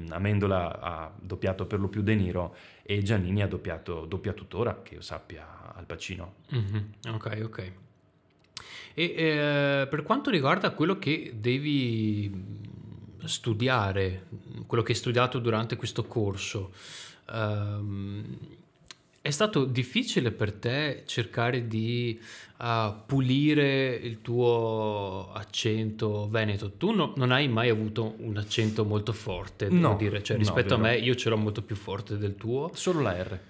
Amendola 0.08 0.80
ha 0.80 1.12
doppiato 1.20 1.66
per 1.66 1.80
lo 1.80 1.88
più 1.88 2.02
De 2.02 2.14
Niro 2.14 2.54
e 2.82 3.02
Giannini 3.02 3.42
ha 3.42 3.46
doppiato, 3.48 4.06
doppia 4.06 4.32
tuttora, 4.32 4.80
che 4.82 4.94
io 4.94 5.00
sappia, 5.02 5.74
Al 5.74 5.84
Pacino. 5.84 6.34
Mhm, 6.50 6.92
Ok, 7.12 7.40
ok. 7.44 7.72
E 8.94 9.04
eh, 9.14 9.86
per 9.90 10.02
quanto 10.02 10.30
riguarda 10.30 10.70
quello 10.70 10.98
che 10.98 11.34
devi 11.38 12.32
studiare, 13.24 14.26
quello 14.66 14.82
che 14.82 14.92
hai 14.92 14.98
studiato 14.98 15.38
durante 15.38 15.76
questo 15.76 16.04
corso, 16.04 16.72
ehm, 17.30 18.36
è 19.20 19.30
stato 19.30 19.64
difficile 19.64 20.30
per 20.30 20.52
te 20.52 21.02
cercare 21.06 21.66
di 21.66 22.20
ah, 22.58 22.92
pulire 23.06 23.94
il 23.94 24.22
tuo 24.22 25.30
accento 25.32 26.28
veneto? 26.28 26.72
Tu 26.72 26.92
no- 26.92 27.12
non 27.16 27.32
hai 27.32 27.48
mai 27.48 27.68
avuto 27.68 28.14
un 28.18 28.36
accento 28.36 28.84
molto 28.84 29.12
forte, 29.12 29.72
devo 29.72 29.80
No, 29.80 29.96
dire, 29.96 30.22
cioè 30.22 30.36
no, 30.36 30.42
rispetto 30.42 30.74
a 30.74 30.76
vero. 30.76 30.88
me 30.90 30.96
io 30.98 31.14
ce 31.16 31.28
l'ho 31.28 31.36
molto 31.36 31.62
più 31.62 31.74
forte 31.74 32.18
del 32.18 32.36
tuo. 32.36 32.70
Solo 32.74 33.00
la 33.00 33.20
R. 33.22 33.40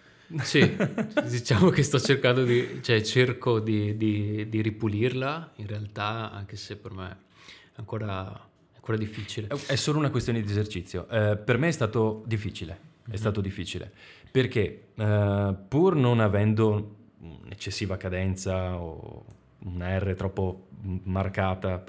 Sì, 0.40 0.76
diciamo 1.28 1.68
che 1.70 1.82
sto 1.82 2.00
cercando 2.00 2.42
di, 2.44 2.80
cioè 2.82 3.02
cerco 3.02 3.60
di, 3.60 3.96
di- 3.96 4.48
di 4.48 4.60
ripulirla, 4.62 5.52
in 5.56 5.66
realtà, 5.66 6.32
anche 6.32 6.56
se 6.56 6.76
per 6.76 6.92
me 6.92 7.08
è 7.10 7.74
ancora, 7.76 8.45
ancora 8.86 8.96
difficile. 8.96 9.48
È- 9.66 9.74
solo 9.74 9.98
una 9.98 10.10
questione 10.10 10.40
di 10.40 10.48
esercizio. 10.48 11.08
Eh, 11.08 11.36
per 11.36 11.58
me 11.58 11.68
è 11.68 11.72
stato 11.72 12.22
difficile, 12.26 12.78
è 13.10 13.16
stato 13.16 13.40
difficile, 13.40 13.90
perché 14.30 14.86
eh, 14.94 15.54
pur 15.68 15.96
non 15.96 16.20
avendo 16.20 16.94
un'eccessiva 17.18 17.96
cadenza 17.96 18.76
o 18.76 19.24
una 19.64 19.98
R 19.98 20.14
troppo 20.14 20.68
marcata, 21.04 21.82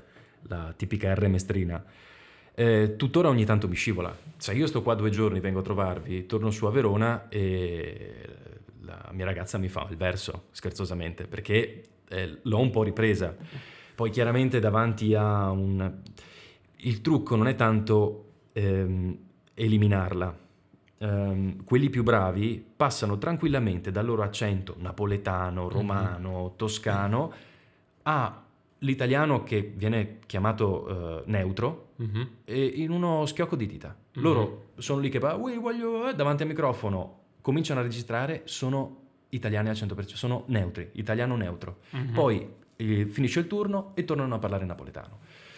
la 0.47 0.73
tipica 0.75 1.13
R 1.13 1.27
mestrina, 1.27 1.83
eh, 2.55 2.95
tuttora 2.97 3.29
ogni 3.29 3.45
tanto 3.45 3.67
mi 3.67 3.75
scivola. 3.75 4.15
Cioè 4.37 4.55
io 4.55 4.65
sto 4.65 4.81
qua 4.81 4.95
due 4.95 5.11
giorni, 5.11 5.39
vengo 5.39 5.59
a 5.59 5.63
trovarvi, 5.63 6.25
torno 6.25 6.49
su 6.49 6.65
a 6.65 6.71
Verona 6.71 7.29
e 7.29 8.25
la 8.81 9.09
mia 9.11 9.25
ragazza 9.25 9.59
mi 9.59 9.67
fa 9.67 9.85
il 9.89 9.97
verso, 9.97 10.45
scherzosamente, 10.51 11.27
perché 11.27 11.83
eh, 12.07 12.39
l'ho 12.41 12.59
un 12.59 12.71
po' 12.71 12.81
ripresa. 12.81 13.35
Poi 13.93 14.09
chiaramente 14.09 14.59
davanti 14.59 15.13
a 15.13 15.51
un... 15.51 16.01
Il 16.77 17.01
trucco 17.01 17.35
non 17.35 17.47
è 17.47 17.55
tanto 17.55 18.25
ehm, 18.53 19.17
eliminarla. 19.53 20.37
Ehm, 20.99 21.63
quelli 21.63 21.89
più 21.89 22.03
bravi 22.03 22.63
passano 22.75 23.17
tranquillamente 23.17 23.91
dal 23.91 24.05
loro 24.05 24.23
accento 24.23 24.75
napoletano, 24.79 25.69
romano, 25.69 26.53
toscano 26.55 27.31
all'italiano 28.03 29.43
che 29.43 29.61
viene 29.75 30.19
chiamato 30.25 31.21
eh, 31.21 31.23
neutro 31.27 31.85
Mhm. 31.97 32.29
e 32.45 32.63
in 32.65 32.91
uno 32.91 33.25
schiocco 33.25 33.55
di 33.55 33.65
dita. 33.65 33.95
Mhm. 34.13 34.21
Loro 34.23 34.65
sono 34.77 34.99
lì 34.99 35.09
che 35.09 35.19
va, 35.19 35.33
"Ui, 35.35 35.57
voglio", 35.57 36.09
eh, 36.09 36.13
davanti 36.15 36.43
al 36.43 36.47
microfono, 36.49 37.19
cominciano 37.41 37.79
a 37.79 37.83
registrare, 37.83 38.41
sono 38.45 39.01
italiani 39.29 39.69
al 39.69 39.75
100%, 39.75 40.15
sono 40.15 40.43
neutri, 40.47 40.89
italiano 40.93 41.35
neutro. 41.35 41.77
Mhm. 41.91 42.13
Poi 42.13 42.47
eh, 42.79 43.05
finisce 43.07 43.39
il 43.39 43.47
turno 43.47 43.91
e 43.95 44.05
tornano 44.05 44.35
a 44.35 44.39
parlare 44.39 44.63
napoletano. 44.65 45.17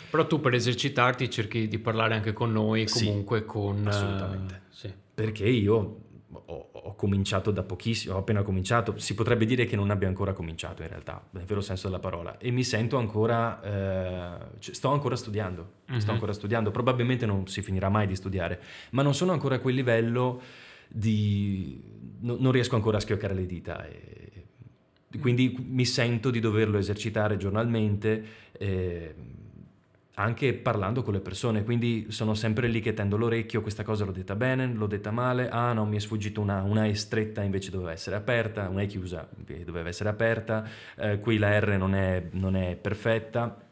Però 0.10 0.26
tu 0.28 0.40
per 0.40 0.54
esercitarti 0.54 1.30
cerchi 1.30 1.68
di 1.68 1.80
parlare 1.80 2.14
anche 2.16 2.34
con 2.34 2.52
noi, 2.52 2.88
Sì, 2.88 3.06
comunque 3.06 3.46
con... 3.46 3.86
eh, 3.86 3.90
assolutamente. 3.90 4.62
sì. 4.70 4.92
Perché 5.14 5.48
io 5.48 6.02
ho, 6.32 6.70
ho 6.72 6.96
cominciato 6.96 7.52
da 7.52 7.64
pochissimo, 7.64 8.16
ho 8.16 8.20
appena 8.20 8.42
cominciato, 8.42 8.98
si 8.98 9.14
potrebbe 9.14 9.46
dire 9.46 9.66
che 9.66 9.76
non 9.76 9.90
abbia 9.90 10.08
ancora 10.08 10.34
cominciato 10.34 10.82
in 10.82 10.88
realtà, 10.90 11.24
nel 11.32 11.44
vero 11.46 11.62
senso 11.62 11.88
della 11.88 12.00
parola, 12.00 12.38
e 12.38 12.52
mi 12.52 12.64
sento 12.64 12.98
ancora, 12.98 13.62
eh, 13.62 14.46
cioè, 14.60 14.74
sto 14.74 14.90
ancora 14.92 15.16
studiando, 15.16 15.72
sto 15.86 15.96
Mhm. 16.08 16.10
ancora 16.10 16.34
studiando, 16.34 16.72
probabilmente 16.72 17.26
non 17.26 17.48
si 17.48 17.62
finirà 17.62 17.90
mai 17.90 18.08
di 18.08 18.16
studiare, 18.16 18.62
ma 18.92 19.02
non 19.02 19.14
sono 19.14 19.32
ancora 19.32 19.56
a 19.56 19.60
quel 19.60 19.76
livello 19.76 20.42
di... 20.88 21.82
no- 22.22 22.38
non 22.40 22.52
riesco 22.52 22.76
ancora 22.76 22.98
a 22.98 23.00
schioccare 23.00 23.34
le 23.34 23.46
dita. 23.46 23.86
E, 23.86 24.46
quindi 25.20 25.56
mi 25.68 25.86
sento 25.86 26.30
di 26.32 26.40
doverlo 26.40 26.78
esercitare 26.78 27.38
giornalmente. 27.38 28.26
eh, 28.54 29.16
anche 30.20 30.54
parlando 30.54 31.02
con 31.02 31.14
le 31.14 31.22
persone, 31.22 31.64
quindi 31.64 32.08
sono 32.10 32.34
sempre 32.34 32.68
lì 32.68 32.82
che 32.82 32.94
tendo 32.94 33.16
l'orecchio, 33.16 33.62
questa 33.62 33.84
cosa 33.84 34.04
l'ho 34.04 34.12
detta 34.12 34.36
bene, 34.36 34.68
l'ho 34.68 34.86
detta 34.86 35.12
male, 35.12 35.48
ah 35.50 35.72
no, 35.72 35.86
mi 35.86 35.96
è 35.96 36.00
sfuggita 36.00 36.42
una, 36.42 36.62
una 36.62 36.86
E 36.86 36.96
stretta 36.96 37.42
invece 37.42 37.72
doveva 37.72 37.94
essere 37.94 38.18
aperta, 38.18 38.68
una 38.68 38.82
E 38.82 38.86
chiusa 38.86 39.28
eh, 39.48 39.64
doveva 39.64 39.88
essere 39.88 40.10
aperta, 40.10 40.68
eh, 40.98 41.20
qui 41.20 41.38
la 41.38 41.58
R 41.58 41.78
non 41.78 41.96
è, 41.96 42.22
non 42.32 42.58
è 42.58 42.76
perfetta 42.76 43.64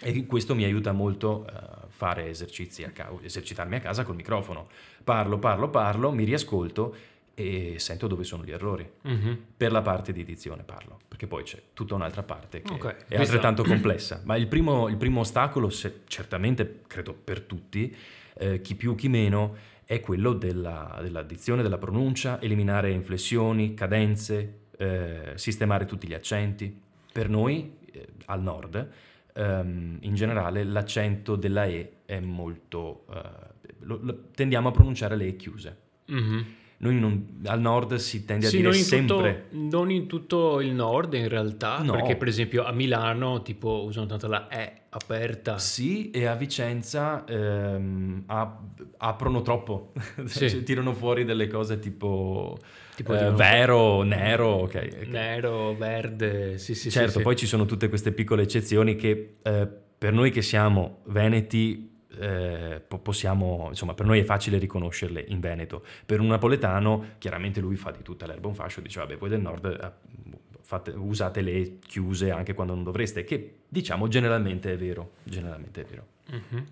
e 0.00 0.26
questo 0.26 0.56
mi 0.56 0.64
aiuta 0.64 0.90
molto 0.90 1.46
a 1.46 1.86
fare 1.88 2.28
esercizi 2.28 2.82
a 2.82 2.90
ca- 2.90 3.12
esercitarmi 3.22 3.76
a 3.76 3.80
casa 3.80 4.02
col 4.02 4.16
microfono. 4.16 4.68
Parlo, 5.04 5.38
parlo, 5.38 5.68
parlo, 5.68 6.10
mi 6.10 6.24
riascolto 6.24 6.94
e 7.34 7.74
sento 7.78 8.06
dove 8.06 8.24
sono 8.24 8.44
gli 8.44 8.50
errori. 8.52 8.88
Mhm. 9.02 9.38
Per 9.56 9.72
la 9.72 9.82
parte 9.82 10.12
di 10.12 10.20
edizione 10.20 10.62
parlo, 10.62 10.98
perché 11.08 11.26
poi 11.26 11.42
c'è 11.42 11.60
tutta 11.72 11.94
un'altra 11.94 12.22
parte 12.22 12.62
che 12.62 12.72
Ok, 12.72 13.06
è 13.08 13.16
altrettanto 13.16 13.62
complessa. 13.64 14.20
Ma 14.24 14.36
il 14.36 14.46
primo, 14.46 14.88
il 14.88 14.96
primo 14.96 15.20
ostacolo, 15.20 15.68
se- 15.70 16.00
certamente 16.06 16.82
credo 16.86 17.12
per 17.14 17.40
tutti, 17.40 17.94
eh, 18.36 18.60
chi 18.60 18.74
più 18.74 18.94
chi 18.94 19.08
meno, 19.08 19.56
è 19.84 20.00
quello 20.00 20.32
della, 20.32 20.98
dell'addizione, 21.02 21.62
della 21.62 21.78
pronuncia, 21.78 22.40
eliminare 22.40 22.90
inflessioni, 22.90 23.74
cadenze, 23.74 24.60
eh, 24.78 25.32
sistemare 25.34 25.84
tutti 25.84 26.06
gli 26.08 26.14
accenti. 26.14 26.80
Per 27.12 27.28
noi, 27.28 27.76
eh, 27.92 28.08
al 28.26 28.42
nord, 28.42 28.88
ehm, 29.34 29.98
in 30.00 30.14
generale 30.14 30.64
l'accento 30.64 31.36
della 31.36 31.66
E 31.66 31.92
è 32.06 32.18
molto... 32.20 33.04
eh, 33.12 33.72
lo- 33.80 33.98
lo- 34.00 34.24
tendiamo 34.34 34.68
a 34.68 34.70
pronunciare 34.70 35.16
le 35.16 35.26
E 35.26 35.36
chiuse. 35.36 35.76
Mhm. 36.06 36.44
Noi 36.78 36.98
non- 36.98 37.40
al 37.46 37.60
nord 37.60 37.94
si 37.94 38.24
tende 38.24 38.46
a 38.46 38.48
Sì, 38.50 38.56
dire 38.56 38.68
non 38.68 38.76
sempre... 38.78 39.46
tutto, 39.48 39.56
non 39.76 39.90
in 39.90 40.06
tutto 40.06 40.60
il 40.60 40.72
nord 40.72 41.14
in 41.14 41.28
realtà, 41.28 41.78
No. 41.82 41.92
perché 41.92 42.16
per 42.16 42.28
esempio 42.28 42.64
a 42.64 42.72
Milano 42.72 43.42
tipo 43.42 43.84
usano 43.84 44.06
tanto 44.06 44.26
la 44.26 44.48
E 44.48 44.82
aperta. 44.90 45.58
Sì, 45.58 46.10
e 46.10 46.26
a 46.26 46.34
Vicenza 46.34 47.24
ehm, 47.26 48.24
ap- 48.26 48.84
aprono 48.98 49.42
troppo, 49.42 49.92
Sì. 50.26 50.50
Cioè, 50.50 50.62
tirano 50.62 50.92
fuori 50.92 51.24
delle 51.24 51.46
cose 51.48 51.78
tipo, 51.78 52.58
Tipo 52.96 53.14
eh, 53.14 53.30
vero, 53.32 54.02
nero, 54.02 54.48
ok. 54.48 54.88
ok. 55.00 55.06
Nero, 55.08 55.74
verde, 55.74 56.58
sì 56.58 56.74
sì 56.74 56.90
certo, 56.90 57.10
sì, 57.12 57.16
sì. 57.18 57.22
poi 57.22 57.36
ci 57.36 57.46
sono 57.46 57.64
tutte 57.66 57.88
queste 57.88 58.12
piccole 58.12 58.42
eccezioni 58.42 58.94
che 58.96 59.36
eh, 59.42 59.68
per 59.98 60.12
noi 60.12 60.30
che 60.30 60.42
siamo 60.42 61.00
veneti 61.06 61.93
eh, 62.18 62.80
po- 62.86 62.98
possiamo, 62.98 63.66
insomma, 63.68 63.94
per 63.94 64.06
noi 64.06 64.20
è 64.20 64.24
facile 64.24 64.58
riconoscerle 64.58 65.24
in 65.28 65.40
Veneto. 65.40 65.84
Per 66.06 66.20
un 66.20 66.28
napoletano, 66.28 67.14
chiaramente 67.18 67.60
lui 67.60 67.76
fa 67.76 67.90
di 67.90 68.02
tutta 68.02 68.26
l'erba 68.26 68.48
un 68.48 68.54
fascio, 68.54 68.80
dice 68.80 69.00
vabbè, 69.00 69.16
voi 69.16 69.28
del 69.28 69.40
nord 69.40 69.64
eh, 69.64 70.36
fate- 70.60 70.92
usate 70.92 71.40
le 71.40 71.78
chiuse 71.86 72.30
anche 72.30 72.54
quando 72.54 72.74
non 72.74 72.84
dovreste, 72.84 73.24
che 73.24 73.60
diciamo 73.68 74.08
generalmente 74.08 74.72
è 74.72 74.76
vero, 74.76 75.12
generalmente 75.22 75.82
è 75.82 75.84
vero. 75.84 76.06
Mhm. 76.30 76.66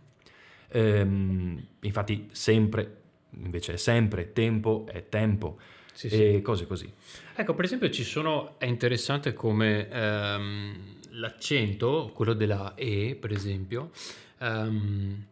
Ehm, 0.68 1.66
infatti 1.80 2.28
sempre, 2.32 2.96
invece 3.30 3.74
è 3.74 3.76
sempre, 3.76 4.32
tempo 4.32 4.86
è 4.90 5.08
tempo 5.08 5.58
Sì, 5.92 6.08
sì. 6.08 6.34
e 6.36 6.42
cose 6.42 6.66
così. 6.66 6.90
Ecco, 7.34 7.54
per 7.54 7.64
esempio 7.64 7.90
ci 7.90 8.04
sono, 8.04 8.58
è 8.58 8.64
interessante 8.64 9.34
come 9.34 9.88
ehm, 9.88 10.76
l'accento, 11.10 12.10
quello 12.14 12.32
della 12.32 12.74
E 12.74 13.16
per 13.20 13.32
esempio, 13.32 13.90
ehm, 14.38 15.26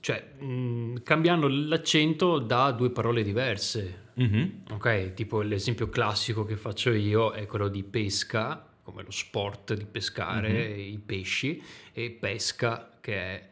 cioè 0.00 0.22
mh, 0.40 1.02
cambiando 1.02 1.48
l'accento 1.48 2.38
da 2.38 2.70
due 2.72 2.90
parole 2.90 3.22
diverse. 3.22 4.06
Mhm. 4.14 4.62
Ok, 4.72 5.14
tipo 5.14 5.40
l'esempio 5.42 5.88
classico 5.88 6.44
che 6.44 6.56
faccio 6.56 6.90
io 6.90 7.30
è 7.30 7.46
quello 7.46 7.68
di 7.68 7.82
pesca, 7.84 8.66
come 8.82 9.02
lo 9.02 9.10
sport 9.10 9.74
di 9.74 9.84
pescare 9.84 10.50
Mhm. 10.68 10.78
i 10.80 11.00
pesci, 11.04 11.62
e 11.92 12.10
pesca 12.10 12.90
che 13.00 13.14
è 13.14 13.48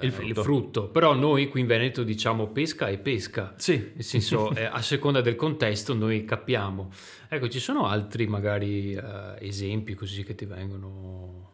Il 0.00 0.12
eh, 0.12 0.34
frutto. 0.34 0.88
Però 0.88 1.14
noi 1.14 1.46
qui 1.48 1.60
in 1.60 1.68
Veneto 1.68 2.02
diciamo 2.02 2.48
pesca 2.48 2.88
e 2.88 2.98
pesca. 2.98 3.54
Sì, 3.56 3.92
Nel 3.94 4.02
senso, 4.02 4.50
eh, 4.56 4.64
a 4.64 4.82
seconda 4.82 5.20
del 5.20 5.36
contesto 5.36 5.94
noi 5.94 6.24
capiamo. 6.24 6.90
Ecco, 7.28 7.48
ci 7.48 7.60
sono 7.60 7.86
altri 7.86 8.26
magari 8.26 8.92
eh, 8.92 9.36
esempi 9.38 9.94
così 9.94 10.24
che 10.24 10.34
ti 10.34 10.46
vengono... 10.46 11.52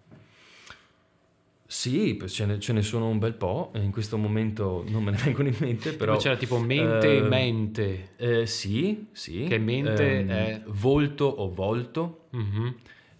Sì, 1.73 2.21
ce 2.27 2.47
ne, 2.47 2.59
ce 2.59 2.73
ne 2.73 2.83
sono 2.83 3.07
un 3.09 3.21
bel 3.21 3.35
po', 3.35 3.71
in 3.75 3.93
questo 3.93 4.19
momento 4.19 4.85
non 4.89 5.05
me 5.05 5.13
ne 5.13 5.19
vengono 5.23 5.47
in 5.47 5.55
mente, 5.61 5.93
però... 5.93 6.17
C'era 6.17 6.37
tipo 6.37 6.59
mente 6.59 7.07
e 7.13 7.17
eh, 7.19 7.23
mente. 7.23 8.09
eh, 8.17 8.47
sì, 8.47 9.07
sì. 9.13 9.45
Che 9.45 9.59
mente 9.59 10.19
Ehm, 10.19 10.29
è- 10.29 10.63
Volto 10.67 11.27
o 11.27 11.49
volto. 11.49 12.25
Mhm, 12.31 12.75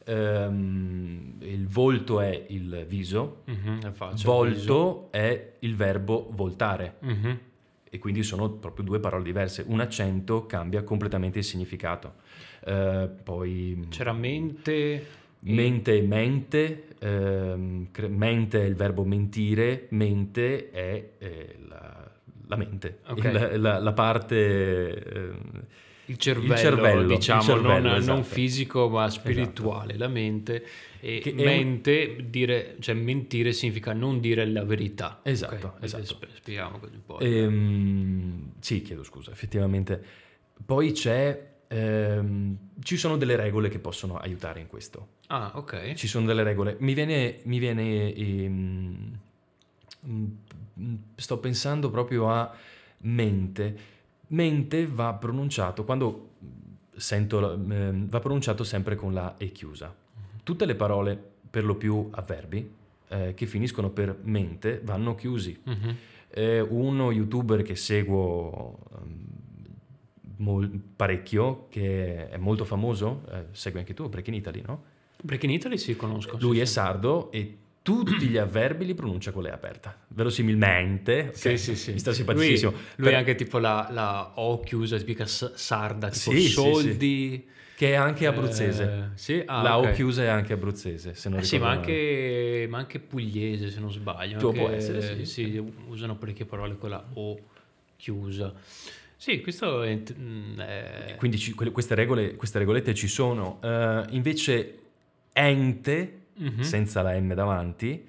Ehm, 0.05 1.35
il 1.43 1.69
volto 1.69 2.21
è 2.21 2.47
il 2.49 2.85
viso, 2.89 3.43
la 3.81 3.93
faccia, 3.93 4.15
il 4.17 4.23
volto 4.25 5.09
è 5.13 5.53
il 5.61 5.77
verbo 5.77 6.29
voltare. 6.33 6.97
viso. 7.01 7.15
Mhm. 7.29 7.39
e 7.93 7.99
quindi 7.99 8.23
sono 8.23 8.49
proprio 8.51 8.85
due 8.85 9.01
parole 9.01 9.25
diverse. 9.25 9.65
Un 9.67 9.81
accento 9.81 10.47
cambia 10.47 10.83
completamente 10.85 11.39
il 11.39 11.45
significato. 11.45 12.15
Eh, 12.65 13.09
poi 13.23 13.87
C'era 13.91 14.13
mente... 14.13 15.07
mente 15.41 15.97
e 15.97 16.03
mente, 16.03 16.89
ehm, 16.99 17.89
mente 18.09 18.61
è 18.63 18.65
il 18.65 18.75
verbo 18.75 19.05
mentire, 19.05 19.87
mente 19.91 20.71
è 20.71 21.11
eh, 21.19 21.57
la, 21.69 22.11
la 22.47 22.57
mente, 22.57 22.99
Ok. 23.09 23.25
Il- 23.25 23.61
la, 23.61 23.79
la 23.79 23.93
parte... 23.93 24.95
ehm, 25.03 25.65
Il 26.07 26.17
cervello, 26.19 26.57
cervello, 26.57 27.01
il 27.03 27.07
diciamo, 27.07 27.43
cervello, 27.43 27.89
non, 27.89 27.97
esatto. 27.97 28.15
non 28.15 28.25
fisico 28.25 28.89
ma 28.89 29.09
spirituale, 29.09 29.97
la 29.97 30.09
mente. 30.09 30.65
E 31.01 31.21
Che 31.23 31.31
è 31.31 31.33
un- 31.37 31.45
mente, 31.45 32.17
dire, 32.29 32.77
cioè 32.81 32.95
mentire 32.97 33.53
significa 33.53 33.93
non 33.93 34.21
dire 34.21 34.45
la 34.47 34.65
verità. 34.65 35.21
Esatto, 35.23 35.75
Ok, 35.77 35.85
esatto. 35.85 36.05
sp- 36.05 36.27
Spieghiamo 36.35 36.79
così 36.79 36.95
un 36.97 37.05
po'. 37.07 37.19
Ehm, 37.21 38.53
sì, 38.59 38.83
chiedo 38.83 39.05
scusa, 39.05 39.31
effettivamente. 39.31 40.03
Poi 40.67 40.93
c'è... 40.93 41.49
ehm, 41.73 42.57
ci 42.83 42.97
sono 42.97 43.17
delle 43.17 43.37
regole 43.37 43.69
che 43.69 43.79
possono 43.79 44.17
aiutare 44.19 44.61
in 44.61 44.67
questo. 44.67 45.19
Ah, 45.29 45.53
ok. 45.55 45.95
Ci 45.95 46.09
sono 46.09 46.27
delle 46.27 46.43
regole. 46.43 46.77
Mi 46.81 46.95
viene, 46.95 47.39
mi 47.45 47.59
viene 47.59 48.13
ehm, 48.13 49.19
mm, 50.07 50.27
mm, 50.81 50.95
sto 51.15 51.39
pensando 51.39 51.91
proprio 51.91 52.29
a 52.31 52.53
mente. 52.99 53.99
Mente 54.29 54.87
va 54.87 55.15
pronunciato 55.15 55.85
quando 55.85 56.31
sento 56.97 57.53
ehm, 57.53 58.09
va 58.09 58.19
pronunciato 58.19 58.65
sempre 58.65 58.97
con 58.97 59.15
la 59.15 59.37
e 59.37 59.53
chiusa. 59.53 59.95
Tutte 60.43 60.65
le 60.67 60.75
parole, 60.75 61.19
per 61.49 61.65
lo 61.65 61.77
più 61.77 62.09
avverbi, 62.11 62.75
eh, 63.09 63.35
che 63.35 63.47
finiscono 63.47 63.91
per 63.91 64.19
mente 64.23 64.81
vanno 64.83 65.15
chiusi. 65.15 65.59
Mhm. 65.63 65.97
Eh, 66.33 66.61
uno 66.61 67.11
youtuber 67.11 67.63
che 67.63 67.75
seguo 67.75 68.79
ehm, 68.95 69.30
mol- 70.41 70.71
parecchio, 70.97 71.67
che 71.71 72.29
è 72.29 72.37
molto 72.37 72.65
famoso, 72.65 73.23
eh, 73.31 73.45
segui 73.53 73.79
anche 73.81 73.95
tu, 73.95 74.09
Break 74.09 74.27
in 74.29 74.35
Italy, 74.35 74.63
no? 74.67 74.83
Perché 75.25 75.47
in 75.47 75.53
Italia 75.53 75.77
si 75.77 75.95
conoscono. 75.97 76.39
Lui 76.41 76.57
sì, 76.57 76.63
è 76.63 76.65
sì. 76.65 76.73
sardo 76.73 77.31
e 77.31 77.57
tutti 77.83 78.27
gli 78.27 78.37
avverbi 78.39 78.85
li 78.87 78.95
pronuncia 78.95 79.33
con 79.33 79.43
le 79.43 79.51
aperta. 79.51 79.97
Verosimilmente. 80.09 81.29
ok? 81.29 81.37
Sì, 81.37 81.57
sì, 81.59 81.77
sì. 81.77 81.93
Mi 81.93 81.99
sta 81.99 82.11
Lui, 82.11 82.17
simpaticissimo. 82.19 82.71
lui 82.71 82.81
Per- 82.97 83.13
è 83.13 83.17
anche 83.17 83.35
tipo 83.35 83.59
la, 83.59 83.89
la 83.91 84.33
O 84.37 84.61
chiusa, 84.61 84.97
tipica 84.97 85.27
sarda, 85.27 86.09
tipo 86.09 86.31
Sì, 86.31 86.41
sì, 86.43 86.49
soldi. 86.49 87.49
Che 87.77 87.91
è 87.93 87.95
anche 87.95 88.27
abruzzese. 88.27 88.85
Eh, 88.85 89.19
sì, 89.19 89.43
ah, 89.45 89.63
la 89.63 89.79
ok. 89.79 89.87
O 89.89 89.93
chiusa 89.93 90.23
è 90.23 90.27
anche 90.27 90.53
abruzzese, 90.53 91.15
se 91.15 91.29
non 91.31 91.39
Eh 91.41 91.45
sì, 91.45 91.59
ma 91.59 91.71
anche, 91.71 92.67
ma 92.69 92.79
anche 92.79 92.99
pugliese 92.99 93.71
se 93.71 93.81
non 93.81 93.91
sbaglio. 93.91 94.39
Anche- 94.39 94.59
può 94.59 94.69
essere, 94.69 95.25
sì. 95.25 95.63
usano 95.89 96.17
parecchie 96.17 96.45
parole 96.45 96.77
con 96.77 96.91
la 96.91 97.03
O 97.15 97.39
chiusa. 97.97 98.53
Sì, 99.21 99.43
questo 99.43 99.83
è... 99.83 100.01
mm, 100.19 100.61
Quindi 101.19 101.37
ci- 101.37 101.53
queste, 101.53 101.95
regole, 101.95 102.37
queste 102.37 102.59
regolette 102.59 102.95
ci 102.95 103.07
sono. 103.07 103.61
Eh, 103.63 104.05
invece 104.13 104.79
ente, 105.35 106.21
Mhm. 106.39 106.61
senza 106.63 107.03
la 107.03 107.13
M 107.21 107.35
davanti, 107.35 108.09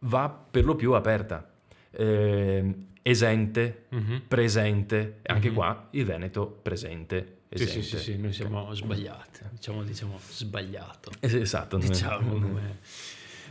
va 0.00 0.28
per 0.28 0.66
lo 0.66 0.74
più 0.76 0.92
aperta. 0.92 1.50
Eh, 1.92 2.74
esente, 3.00 3.84
Mhm. 3.88 4.22
presente, 4.28 5.20
anche 5.22 5.48
Mhm. 5.48 5.54
qua 5.54 5.88
il 5.92 6.04
Veneto 6.04 6.46
presente. 6.46 7.38
Sì, 7.52 7.62
Esente. 7.62 7.82
sì, 7.82 7.96
sì, 7.96 7.98
sì, 8.12 8.16
noi 8.18 8.32
siamo 8.34 8.74
sbagliati. 8.74 9.40
Diciamo, 9.52 9.82
diciamo 9.84 10.18
sbagliato. 10.28 11.12
Es- 11.18 11.32
Esatto. 11.32 11.78
Diciamo 11.78 12.32
come... 12.38 12.78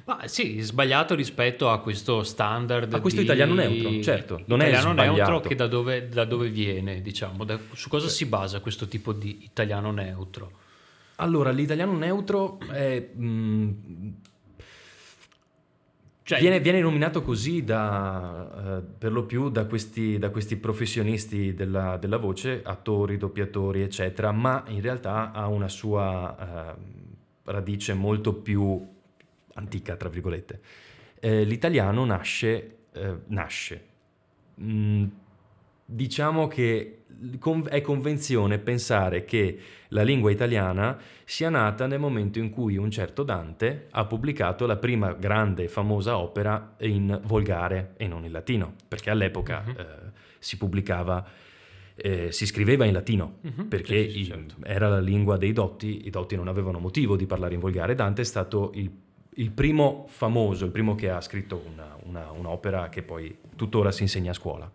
Ma 0.10 0.28
sì, 0.28 0.60
sbagliato 0.62 1.14
rispetto 1.14 1.70
a 1.70 1.80
questo 1.82 2.24
standard. 2.24 2.92
A 2.92 3.00
questo 3.00 3.20
di- 3.20 3.26
italiano 3.28 3.54
neutro, 3.54 4.02
certo, 4.02 4.42
non 4.48 4.60
è 4.62 4.70
italiano 4.70 4.94
neutro 4.94 5.24
sbagliato. 5.24 5.48
che 5.50 5.54
da 5.56 5.68
dove, 5.68 6.10
da 6.10 6.26
dove 6.26 6.50
viene, 6.50 7.04
diciamo. 7.04 7.44
Da- 7.44 7.60
su 7.74 7.90
cosa 7.90 8.08
si 8.08 8.26
basa 8.26 8.60
questo 8.60 8.88
tipo 8.88 9.14
di 9.14 9.44
italiano 9.44 9.92
neutro? 9.92 10.52
Allora, 11.18 11.52
l'italiano 11.52 11.96
neutro 11.96 12.58
è, 12.72 13.08
mm, 13.16 13.70
Cioè, 16.24 16.40
viene, 16.40 16.60
viene 16.60 16.82
nominato 16.82 17.22
così 17.22 17.64
da, 17.64 18.78
eh, 18.80 18.82
per 18.82 19.12
lo 19.12 19.26
più 19.26 19.50
da 19.50 19.66
questi, 19.66 20.18
da 20.18 20.32
questi 20.32 20.56
professionisti 20.56 21.54
della, 21.54 21.98
della 21.98 22.18
voce, 22.18 22.62
attori, 22.64 23.18
doppiatori, 23.18 23.84
eccetera, 23.84 24.32
ma 24.32 24.64
in 24.70 24.82
realtà 24.82 25.32
ha 25.32 25.46
una 25.46 25.68
sua 25.68 26.76
eh, 26.76 26.76
radice 27.44 27.94
molto 27.94 28.34
più 28.34 28.98
antica, 29.60 29.96
tra 29.96 30.10
virgolette. 30.10 30.60
Eh, 31.20 31.44
l'italiano 31.44 32.06
nasce, 32.06 32.78
eh, 32.94 33.16
nasce. 33.28 33.86
Mm, 34.62 35.06
diciamo 35.86 36.48
che 36.48 36.96
è 37.70 37.82
convenzione 37.82 38.60
pensare 38.60 39.26
che 39.26 39.60
la 39.90 40.04
lingua 40.04 40.30
italiana 40.32 40.98
sia 41.26 41.50
nata 41.50 41.88
nel 41.88 42.00
momento 42.00 42.40
in 42.40 42.50
cui 42.52 42.78
un 42.78 42.92
certo 42.92 43.24
Dante 43.24 43.88
ha 43.90 44.06
pubblicato 44.06 44.66
la 44.66 44.78
prima 44.78 45.14
grande 45.14 45.64
e 45.64 45.68
famosa 45.68 46.18
opera 46.18 46.76
in 46.82 47.20
volgare 47.26 47.94
e 47.98 48.08
non 48.08 48.24
in 48.26 48.32
latino, 48.32 48.74
perché 48.88 49.10
all'epoca 49.10 49.64
Mhm. 49.66 49.76
eh, 49.78 49.86
si 50.40 50.58
pubblicava, 50.58 51.26
eh, 51.96 52.32
si 52.32 52.46
scriveva 52.46 52.86
in 52.86 52.94
latino, 52.94 53.40
Mhm, 53.42 53.68
perché 53.68 54.10
certo. 54.24 54.56
era 54.64 54.88
la 54.88 55.00
lingua 55.02 55.38
dei 55.38 55.52
dotti, 55.52 56.06
i 56.06 56.10
dotti 56.12 56.36
non 56.36 56.48
avevano 56.48 56.80
motivo 56.80 57.16
di 57.18 57.26
parlare 57.26 57.56
in 57.56 57.60
volgare. 57.60 57.96
Dante 57.96 58.22
è 58.22 58.26
stato 58.26 58.72
il, 58.76 58.90
il 59.40 59.52
primo 59.52 60.06
famoso, 60.10 60.66
il 60.66 60.72
primo 60.72 60.96
che 60.96 61.10
ha 61.10 61.22
scritto 61.22 61.64
una- 61.72 61.96
una- 62.04 62.32
un'opera 62.32 62.90
che 62.90 63.02
poi 63.04 63.36
tuttora 63.56 63.92
si 63.92 64.02
insegna 64.04 64.32
a 64.32 64.34
scuola. 64.34 64.70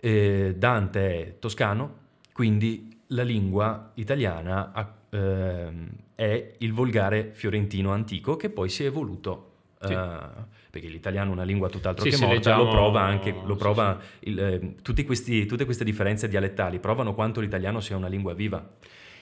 Eh, 0.00 0.54
Dante 0.56 1.00
è 1.26 1.38
toscano, 1.38 1.96
quindi 2.32 3.00
la 3.08 3.22
lingua 3.22 3.90
italiana 3.94 4.70
ha- 4.72 4.92
ehm, 5.10 5.88
è 6.14 6.52
il 6.58 6.72
volgare 6.72 7.30
fiorentino 7.32 7.90
antico 7.92 8.36
che 8.36 8.50
poi 8.50 8.68
si 8.68 8.84
è 8.84 8.86
evoluto. 8.86 9.50
Sì. 9.84 9.92
eh, 9.92 10.52
perché 10.70 10.88
l'italiano 10.88 11.28
è 11.28 11.32
una 11.34 11.42
lingua 11.42 11.68
tutt'altro 11.68 12.04
Sì, 12.04 12.10
che 12.10 12.16
morta, 12.16 12.32
leggiamo- 12.34 12.64
lo 12.64 12.70
prova 12.70 13.02
anche, 13.02 13.32
lo 13.44 13.52
sì, 13.52 13.58
prova 13.58 14.00
il, 14.20 14.38
eh, 14.40 14.74
tutti 14.80 15.04
questi- 15.04 15.44
tutte 15.44 15.66
queste 15.66 15.84
differenze 15.84 16.26
dialettali 16.26 16.78
provano 16.78 17.12
quanto 17.14 17.40
l'italiano 17.40 17.80
sia 17.80 17.94
una 17.94 18.08
lingua 18.08 18.32
viva 18.32 18.66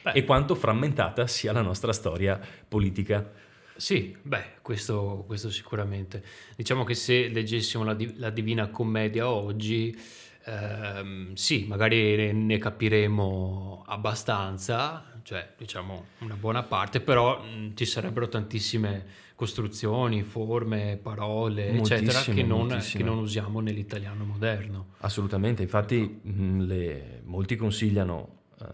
Beh. 0.02 0.12
e 0.12 0.24
quanto 0.24 0.54
frammentata 0.54 1.26
sia 1.26 1.52
la 1.52 1.62
nostra 1.62 1.92
storia 1.92 2.38
politica. 2.68 3.28
Sì, 3.76 4.16
beh, 4.20 4.58
questo, 4.62 5.24
questo 5.26 5.50
sicuramente. 5.50 6.22
Diciamo 6.56 6.84
che 6.84 6.94
se 6.94 7.28
leggessimo 7.28 7.84
la, 7.84 7.94
Di- 7.94 8.16
la 8.18 8.30
Divina 8.30 8.68
Commedia 8.68 9.28
oggi, 9.28 9.96
ehm, 10.44 11.34
sì, 11.34 11.66
magari 11.66 12.16
ne, 12.16 12.32
ne 12.32 12.58
capiremo 12.58 13.84
abbastanza, 13.86 15.04
cioè 15.22 15.54
diciamo 15.56 16.04
una 16.18 16.34
buona 16.36 16.62
parte, 16.62 17.00
però 17.00 17.42
mh, 17.42 17.74
ci 17.74 17.84
sarebbero 17.84 18.28
tantissime 18.28 19.20
costruzioni, 19.34 20.22
forme, 20.22 20.98
parole, 21.02 21.68
eccetera, 21.72 22.20
che 22.20 22.42
non, 22.42 22.66
moltissime. 22.66 23.02
che 23.02 23.08
non 23.08 23.18
usiamo 23.18 23.60
nell'italiano 23.60 24.24
moderno. 24.24 24.86
Assolutamente, 24.98 25.62
infatti 25.62 26.20
mh, 26.22 26.60
le- 26.66 27.20
molti 27.24 27.56
consigliano 27.56 28.42
eh, 28.60 28.66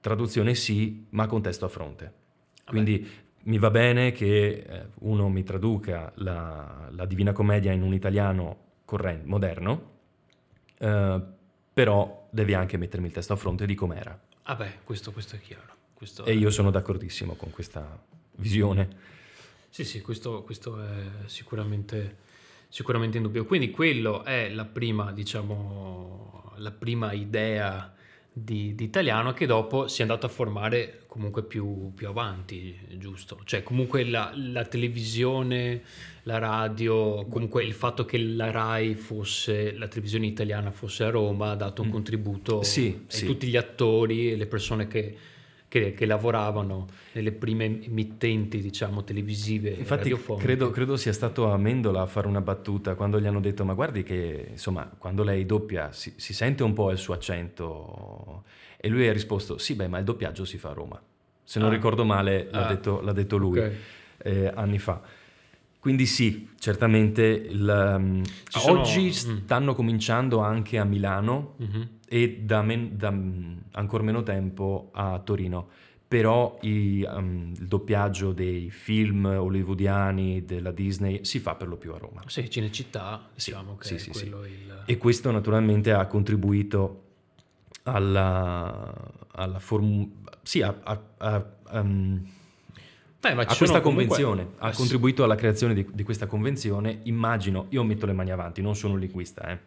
traduzione 0.00 0.54
sì, 0.54 1.06
ma 1.10 1.26
con 1.26 1.42
testo 1.42 1.64
a 1.66 1.68
fronte. 1.68 2.20
Quindi 2.64 3.06
mi 3.44 3.58
va 3.58 3.70
bene 3.70 4.12
che 4.12 4.64
eh, 4.66 4.86
uno 5.00 5.28
mi 5.28 5.42
traduca 5.42 6.12
la, 6.16 6.88
la 6.90 7.06
Divina 7.06 7.32
Commedia 7.32 7.72
in 7.72 7.82
un 7.82 7.92
italiano 7.94 8.56
corrente, 8.84 9.26
moderno, 9.26 9.90
eh, 10.78 11.20
però 11.72 12.28
devi 12.30 12.54
anche 12.54 12.76
mettermi 12.76 13.06
il 13.06 13.12
testo 13.12 13.32
a 13.32 13.36
fronte 13.36 13.66
di 13.66 13.74
com'era. 13.74 14.18
Ah 14.44 14.54
beh, 14.54 14.78
questo, 14.84 15.12
questo 15.12 15.36
è 15.36 15.40
chiaro. 15.40 15.70
Questo 15.94 16.24
E 16.24 16.32
è- 16.32 16.34
io 16.34 16.50
sono 16.50 16.70
d'accordissimo 16.70 17.34
con 17.34 17.50
questa 17.50 18.00
visione. 18.36 19.10
Sì, 19.68 19.84
sì, 19.84 20.00
questo, 20.02 20.42
questo 20.42 20.80
è 20.82 21.02
sicuramente, 21.26 22.18
sicuramente 22.68 23.16
indubbio. 23.16 23.46
Quindi 23.46 23.70
quello 23.70 24.22
è 24.24 24.50
la 24.50 24.66
prima, 24.66 25.12
diciamo, 25.12 26.52
la 26.56 26.70
prima 26.70 27.12
idea 27.12 27.94
di, 28.30 28.74
di 28.74 28.84
italiano 28.84 29.32
che 29.32 29.46
dopo 29.46 29.88
si 29.88 30.00
è 30.00 30.02
andato 30.02 30.26
a 30.26 30.28
formare 30.28 31.01
comunque 31.12 31.42
più, 31.44 31.92
più 31.94 32.08
avanti, 32.08 32.74
giusto? 32.96 33.38
Cioè 33.44 33.62
comunque 33.62 34.02
la, 34.02 34.32
la 34.34 34.64
televisione, 34.64 35.82
la 36.22 36.38
radio, 36.38 37.26
comunque 37.26 37.62
il 37.64 37.74
fatto 37.74 38.06
che 38.06 38.16
la 38.16 38.50
RAI 38.50 38.94
fosse, 38.94 39.76
la 39.76 39.88
televisione 39.88 40.24
italiana 40.26 40.70
fosse 40.70 41.04
a 41.04 41.10
Roma 41.10 41.50
ha 41.50 41.54
dato 41.54 41.82
un 41.82 41.88
Mm. 41.88 41.90
contributo 41.90 42.62
Sì, 42.62 42.86
e 42.86 43.00
sì. 43.08 43.26
tutti 43.26 43.46
gli 43.46 43.58
attori 43.58 44.32
e 44.32 44.36
le 44.36 44.46
persone 44.46 44.88
che, 44.88 45.14
che- 45.72 45.94
che 45.94 46.04
lavoravano 46.04 46.86
nelle 47.12 47.32
prime 47.32 47.64
emittenti, 47.82 48.60
diciamo, 48.60 49.04
televisive 49.04 49.70
Infatti 49.70 50.14
credo, 50.36 50.70
credo 50.70 50.98
sia 50.98 51.14
stato 51.14 51.50
Amendola 51.50 52.02
a 52.02 52.06
fare 52.06 52.26
una 52.26 52.42
battuta 52.42 52.94
quando 52.94 53.18
gli 53.18 53.24
hanno 53.24 53.40
detto 53.40 53.64
ma 53.64 53.72
guardi 53.72 54.02
che 54.02 54.48
insomma 54.50 54.90
quando 54.98 55.22
lei 55.22 55.46
doppia 55.46 55.90
si, 55.92 56.12
si 56.16 56.34
sente 56.34 56.62
un 56.62 56.74
po' 56.74 56.90
il 56.90 56.98
suo 56.98 57.14
accento 57.14 58.42
e 58.76 58.88
lui 58.88 59.08
ha 59.08 59.12
risposto 59.14 59.56
sì 59.56 59.74
beh 59.74 59.88
ma 59.88 59.96
il 59.96 60.04
doppiaggio 60.04 60.44
si 60.44 60.58
fa 60.58 60.68
a 60.68 60.74
Roma. 60.74 61.00
Se 61.42 61.58
non 61.58 61.70
Ah. 61.70 61.72
ricordo 61.72 62.04
male 62.04 62.48
l'ha, 62.50 62.66
Ah. 62.66 62.68
detto, 62.68 63.00
l'ha 63.00 63.12
detto 63.12 63.38
lui 63.38 63.58
Ok. 63.58 63.72
eh, 64.24 64.52
anni 64.54 64.78
fa. 64.78 65.00
Quindi 65.78 66.04
sì, 66.04 66.50
certamente 66.60 67.22
il, 67.24 67.94
um, 67.96 68.22
sono- 68.50 68.80
oggi 68.80 69.06
mm. 69.06 69.10
stanno 69.44 69.74
cominciando 69.74 70.40
anche 70.40 70.76
a 70.78 70.84
Milano 70.84 71.54
Mhm. 71.56 71.88
E 72.12 72.40
da, 72.42 72.60
men- 72.60 72.94
da, 72.98 73.10
mm, 73.10 73.56
ancora 73.72 74.02
meno 74.02 74.22
tempo 74.22 74.90
a 74.92 75.18
Torino. 75.24 75.68
Però 76.06 76.58
i, 76.60 77.02
um, 77.10 77.54
il 77.58 77.66
doppiaggio 77.66 78.32
dei 78.32 78.70
film 78.70 79.24
hollywoodiani 79.24 80.44
della 80.44 80.70
Disney 80.70 81.24
si 81.24 81.38
fa 81.38 81.54
per 81.54 81.68
lo 81.68 81.76
più 81.78 81.94
a 81.94 81.96
Roma. 81.96 82.20
Sì, 82.26 82.50
Cinecittà, 82.50 83.30
Sì, 83.34 83.50
diciamo 83.52 83.76
che 83.78 83.86
sì, 83.86 83.94
è 83.94 83.98
sì, 83.98 84.12
sì. 84.12 84.28
quello 84.28 84.44
il... 84.44 84.82
E 84.84 84.98
questo 84.98 85.30
naturalmente 85.30 85.90
ha 85.90 86.04
contribuito 86.04 87.04
alla, 87.84 88.94
alla 89.32 89.58
form- 89.58 90.06
sì, 90.42 90.60
a, 90.60 90.76
a- 90.82 91.02
a- 91.16 91.50
um, 91.80 92.22
Beh, 93.18 93.34
ma 93.34 93.42
a 93.42 93.46
questa 93.46 93.64
sono 93.66 93.80
comunque- 93.80 94.06
convenzione, 94.18 94.48
ha 94.58 94.70
sì. 94.72 94.76
contribuito 94.78 95.24
alla 95.24 95.36
creazione 95.36 95.72
di, 95.74 95.86
di 95.92 96.02
questa 96.02 96.26
convenzione. 96.26 97.00
Immagino, 97.04 97.66
io 97.70 97.82
metto 97.84 98.04
le 98.04 98.12
mani 98.12 98.32
avanti, 98.32 98.60
non 98.60 98.74
sono 98.74 98.94
un 98.94 98.98
linguista, 99.00 99.48
eh, 99.48 99.58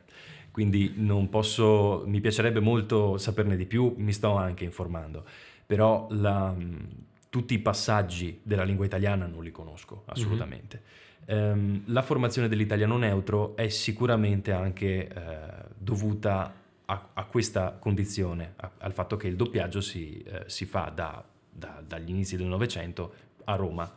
quindi 0.55 0.93
non 0.95 1.27
posso, 1.27 2.03
mi 2.05 2.21
piacerebbe 2.21 2.61
molto 2.61 3.17
saperne 3.17 3.57
di 3.57 3.65
più, 3.65 3.93
mi 3.97 4.13
sto 4.13 4.37
anche 4.37 4.63
informando, 4.63 5.25
però 5.65 6.07
la- 6.11 6.53
mh, 6.53 6.87
tutti 7.29 7.53
i 7.55 7.59
passaggi 7.59 8.39
della 8.41 8.63
lingua 8.63 8.85
italiana 8.85 9.25
non 9.25 9.43
li 9.43 9.51
conosco 9.51 10.03
assolutamente. 10.05 10.81
Ehm, 11.25 11.81
la 11.87 12.01
formazione 12.01 12.47
dell'italiano 12.47 12.95
neutro 12.95 13.57
è 13.57 13.67
sicuramente 13.67 14.53
anche 14.53 15.07
eh, 15.09 15.65
dovuta 15.77 16.53
a, 16.85 17.09
a 17.11 17.25
questa 17.25 17.75
condizione, 17.77 18.53
a- 18.55 18.71
al 18.77 18.93
fatto 18.93 19.17
che 19.17 19.27
il 19.27 19.35
doppiaggio 19.35 19.81
si, 19.81 20.23
eh, 20.25 20.43
si 20.45 20.63
fa 20.63 20.89
da- 20.95 21.21
da- 21.51 21.83
dagli 21.85 22.11
inizi 22.11 22.37
del 22.37 22.47
Novecento 22.47 23.13
a 23.43 23.55
Roma. 23.55 23.91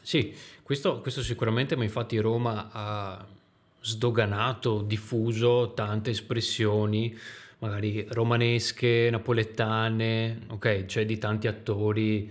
Sì, 0.00 0.34
questo, 0.62 1.02
questo 1.02 1.20
sicuramente, 1.22 1.76
ma 1.76 1.84
infatti 1.84 2.16
Roma 2.18 2.70
ha 2.72 3.26
sdoganato, 3.80 4.82
diffuso 4.82 5.72
tante 5.74 6.10
espressioni, 6.10 7.16
magari 7.58 8.06
romanesche, 8.10 9.08
napoletane, 9.10 10.40
ok? 10.48 10.84
C'è 10.86 11.04
di 11.04 11.18
tanti 11.18 11.46
attori 11.46 12.30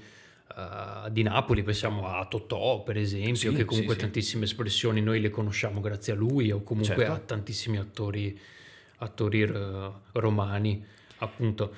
eh, 0.55 1.11
di 1.11 1.23
Napoli, 1.23 1.63
pensiamo 1.63 2.07
a 2.07 2.25
Totò 2.25 2.83
per 2.83 2.97
esempio, 2.97 3.51
Sì, 3.51 3.55
che 3.55 3.65
comunque 3.65 3.93
sì, 3.93 3.99
sì. 3.99 4.05
tantissime 4.05 4.45
espressioni 4.45 5.01
noi 5.01 5.19
le 5.21 5.29
conosciamo 5.29 5.79
grazie 5.81 6.13
a 6.13 6.15
lui 6.15 6.51
o 6.51 6.61
comunque 6.63 6.95
Certo. 6.95 7.11
a 7.11 7.17
tantissimi 7.19 7.77
attori, 7.77 8.37
attori 8.97 9.41
eh, 9.41 9.89
romani, 10.13 10.83
appunto. 11.19 11.73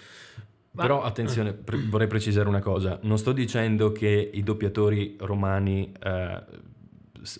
Ma- 0.73 0.83
Però 0.83 1.03
attenzione, 1.03 1.51
pre- 1.51 1.83
vorrei 1.89 2.07
precisare 2.07 2.47
una 2.47 2.61
cosa, 2.61 2.97
non 3.01 3.17
sto 3.17 3.33
dicendo 3.33 3.91
che 3.91 4.29
i 4.33 4.41
doppiatori 4.41 5.17
romani 5.19 5.91
eh, 6.01 6.43
s- 6.69 6.70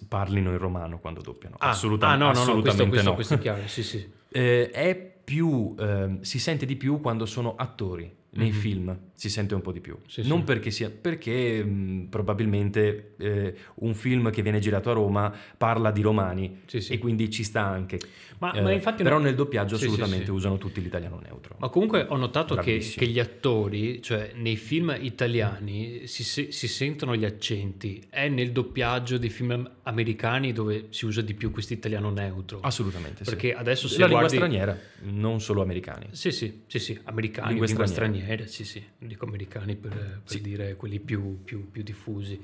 parlino 0.08 0.52
in 0.52 0.58
romano 0.58 1.00
quando 1.00 1.22
doppiano, 1.22 1.56
Ah, 1.60 1.70
Assoluta- 1.70 2.08
ah, 2.08 2.16
no, 2.16 2.26
no, 2.28 2.32
no, 2.34 2.40
assolutamente 2.40 2.90
questo, 2.90 3.10
no. 3.10 3.16
questo 3.16 3.34
è 3.36 3.40
chiaro, 3.40 3.68
sì, 3.68 3.84
sì. 3.84 4.12
Eh, 4.30 4.70
è 4.72 4.96
più, 5.24 5.76
ehm, 5.78 6.22
si 6.22 6.40
sente 6.40 6.66
di 6.66 6.76
più 6.76 7.00
quando 7.02 7.26
sono 7.26 7.56
attori 7.56 8.14
nei 8.34 8.50
Mhm. 8.50 8.54
film, 8.54 9.00
si 9.14 9.30
sente 9.30 9.54
un 9.56 9.62
po' 9.62 9.72
di 9.74 9.82
più. 9.82 9.98
Sì, 10.08 10.26
non 10.28 10.40
sì. 10.40 10.44
perché 10.46 10.72
sia, 10.72 10.90
perché 10.90 11.64
mh, 11.64 12.08
probabilmente 12.10 13.14
eh, 13.18 13.54
un 13.76 13.94
film 13.94 14.30
che 14.32 14.42
viene 14.42 14.60
girato 14.60 14.90
a 14.90 14.94
Roma 14.94 15.34
parla 15.58 15.92
di 15.92 16.02
romani 16.02 16.62
Sì, 16.66 16.78
e 16.94 16.98
quindi 16.98 17.30
ci 17.30 17.44
sta 17.44 17.62
anche. 17.62 18.00
Ma, 18.40 18.54
Eh, 18.54 18.62
ma 18.62 18.72
infatti 18.72 19.04
però 19.04 19.18
no- 19.18 19.26
nel 19.26 19.36
doppiaggio 19.36 19.76
assolutamente 19.76 20.32
usano 20.32 20.58
tutti 20.58 20.82
l'italiano 20.82 21.20
neutro. 21.20 21.56
Ma 21.60 21.70
comunque 21.70 22.06
ho 22.10 22.16
notato 22.16 22.56
che, 22.56 22.78
che 22.80 23.06
gli 23.06 23.20
attori, 23.20 24.02
cioè 24.02 24.32
nei 24.36 24.56
film 24.56 24.96
italiani, 25.00 26.08
si, 26.08 26.24
si 26.24 26.68
sentono 26.68 27.16
gli 27.16 27.26
accenti. 27.26 28.02
È 28.10 28.28
nel 28.30 28.52
doppiaggio 28.52 29.18
dei 29.18 29.30
film 29.30 29.70
americani 29.84 30.54
dove 30.54 30.88
si 30.90 31.06
usa 31.06 31.22
di 31.22 31.34
più 31.36 31.52
questo 31.52 31.74
italiano 31.74 32.10
neutro. 32.10 32.60
Assolutamente. 32.62 33.24
Perché 33.24 33.54
adesso 33.54 33.88
se 33.88 34.00
La 34.00 34.06
lingua 34.08 34.22
guardi... 34.28 34.38
straniera, 34.38 34.78
non 35.02 35.40
solo 35.42 35.62
americani. 35.62 36.08
Sì, 36.12 36.32
sì, 36.32 36.62
sì, 36.66 36.80
sì, 36.80 37.00
americani, 37.04 37.50
Lingue 37.50 37.68
lingue, 37.68 37.86
straniere. 37.88 38.20
Straniere, 38.22 38.48
sì, 38.48 38.64
sì, 38.66 38.84
dico 38.98 39.26
americani 39.26 39.76
per, 39.76 39.92
per 39.92 40.22
Sì. 40.26 40.42
dire 40.42 40.76
quelli 40.76 41.00
più, 41.00 41.44
più- 41.44 41.70
più 41.70 41.84
diffusi. 41.84 42.40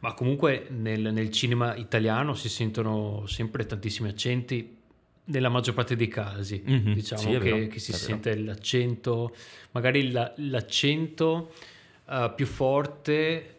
Ma 0.00 0.14
comunque 0.14 0.66
nel, 0.70 1.12
nel 1.12 1.30
cinema 1.30 1.74
italiano 1.76 2.34
si 2.34 2.48
sentono 2.48 3.24
sempre 3.26 3.66
tantissimi 3.66 4.08
accenti, 4.08 4.76
nella 5.24 5.48
maggior 5.48 5.74
parte 5.74 5.94
dei 5.96 6.08
casi. 6.08 6.62
Mhm, 6.64 6.92
Diciamo 6.94 7.22
sì, 7.22 7.28
che, 7.30 7.38
vero, 7.38 7.66
che 7.68 7.78
si 7.78 7.92
sente 7.92 8.36
l'accento, 8.38 9.34
magari 9.72 10.10
la- 10.10 10.32
l'accento 10.36 11.52
eh, 12.08 12.32
più 12.34 12.46
forte 12.46 13.54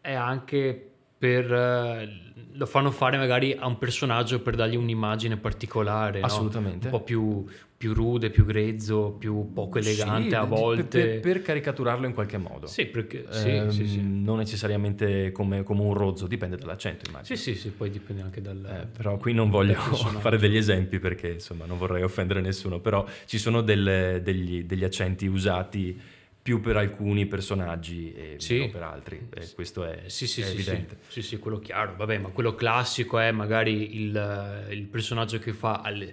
è 0.00 0.12
anche 0.12 0.88
per... 1.18 1.52
eh, 1.52 2.28
lo 2.52 2.66
fanno 2.66 2.90
fare 2.90 3.16
magari 3.16 3.52
a 3.52 3.66
un 3.66 3.76
personaggio 3.78 4.40
per 4.40 4.54
dargli 4.56 4.76
un'immagine 4.76 5.36
particolare, 5.36 6.20
no? 6.20 6.26
Assolutamente. 6.26 6.86
un 6.86 6.92
po' 6.92 7.02
più, 7.02 7.44
più 7.80 7.94
rude, 7.94 8.28
più 8.28 8.44
grezzo, 8.44 9.12
più 9.12 9.54
poco 9.54 9.78
elegante 9.78 10.28
Sì, 10.28 10.34
a 10.34 10.44
volte. 10.44 11.06
Per, 11.06 11.20
per 11.20 11.40
caricaturarlo 11.40 12.04
in 12.06 12.12
qualche 12.12 12.36
modo. 12.36 12.66
Sì, 12.66 12.84
perché 12.84 13.24
sì, 13.30 13.54
Ehm, 13.56 13.70
sì, 13.70 13.86
sì. 13.86 14.00
Non 14.02 14.36
necessariamente 14.36 15.32
come, 15.32 15.62
come 15.62 15.80
un 15.80 15.94
rozzo, 15.94 16.26
dipende 16.26 16.58
dall'accento, 16.58 17.06
immagino. 17.08 17.34
Sì, 17.34 17.42
sì, 17.42 17.58
sì, 17.58 17.70
poi 17.70 17.88
dipende 17.88 18.20
anche 18.20 18.42
dal... 18.42 18.82
Eh, 18.82 18.86
però 18.98 19.16
qui 19.16 19.32
non 19.32 19.48
voglio 19.48 19.76
fare 19.76 20.36
degli 20.36 20.58
esempi 20.58 20.98
perché 20.98 21.28
insomma 21.30 21.64
non 21.64 21.78
vorrei 21.78 22.02
offendere 22.02 22.42
nessuno, 22.42 22.80
però 22.80 23.02
ci 23.24 23.38
sono 23.38 23.62
delle- 23.62 24.20
degli, 24.22 24.64
degli 24.64 24.84
accenti 24.84 25.24
usati 25.26 25.98
più 26.42 26.60
per 26.60 26.76
alcuni 26.76 27.24
personaggi 27.24 28.12
e 28.12 28.34
Sì. 28.36 28.58
meno 28.58 28.72
per 28.72 28.82
altri, 28.82 29.26
e 29.32 29.48
questo 29.54 29.86
è, 29.86 30.02
Sì, 30.08 30.26
sì, 30.26 30.42
è 30.42 30.44
sì, 30.44 30.52
evidente. 30.52 30.98
Sì, 31.08 31.22
sì, 31.22 31.28
sì, 31.28 31.38
quello 31.38 31.58
chiaro. 31.60 31.94
Vabbè, 31.96 32.18
ma 32.18 32.28
quello 32.28 32.54
classico 32.54 33.18
è 33.18 33.30
magari 33.32 33.96
il, 34.02 34.66
il 34.68 34.82
personaggio 34.84 35.38
che 35.38 35.54
fa 35.54 35.80
al- 35.82 36.12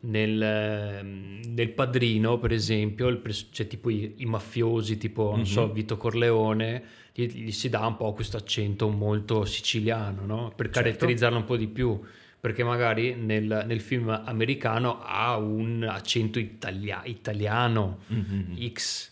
nel, 0.00 0.40
ehm, 0.42 1.40
nel 1.48 1.70
padrino, 1.70 2.38
per 2.38 2.52
esempio, 2.52 3.08
il 3.08 3.20
c'è 3.50 3.66
tipo 3.66 3.90
i, 3.90 4.14
i 4.18 4.24
mafiosi, 4.26 4.98
tipo, 4.98 5.32
non 5.34 5.46
so, 5.46 5.66
Mhm. 5.66 5.72
Vito 5.72 5.96
Corleone, 5.96 6.82
gli, 7.12 7.26
gli 7.26 7.50
si 7.52 7.68
dà 7.68 7.86
un 7.86 7.96
po' 7.96 8.12
questo 8.12 8.36
accento 8.36 8.88
molto 8.88 9.44
siciliano, 9.44 10.24
no? 10.26 10.52
Per 10.54 10.66
Certo. 10.66 10.80
caratterizzarlo 10.80 11.38
un 11.38 11.44
po' 11.44 11.56
di 11.56 11.66
più. 11.68 12.00
Perché 12.38 12.62
magari 12.62 13.14
nel, 13.16 13.64
nel 13.66 13.80
film 13.80 14.08
americano 14.08 15.00
ha 15.02 15.36
un 15.36 15.82
accento 15.82 16.38
italia- 16.38 17.02
italiano 17.04 17.98
Mhm. 18.06 18.68
X, 18.72 19.10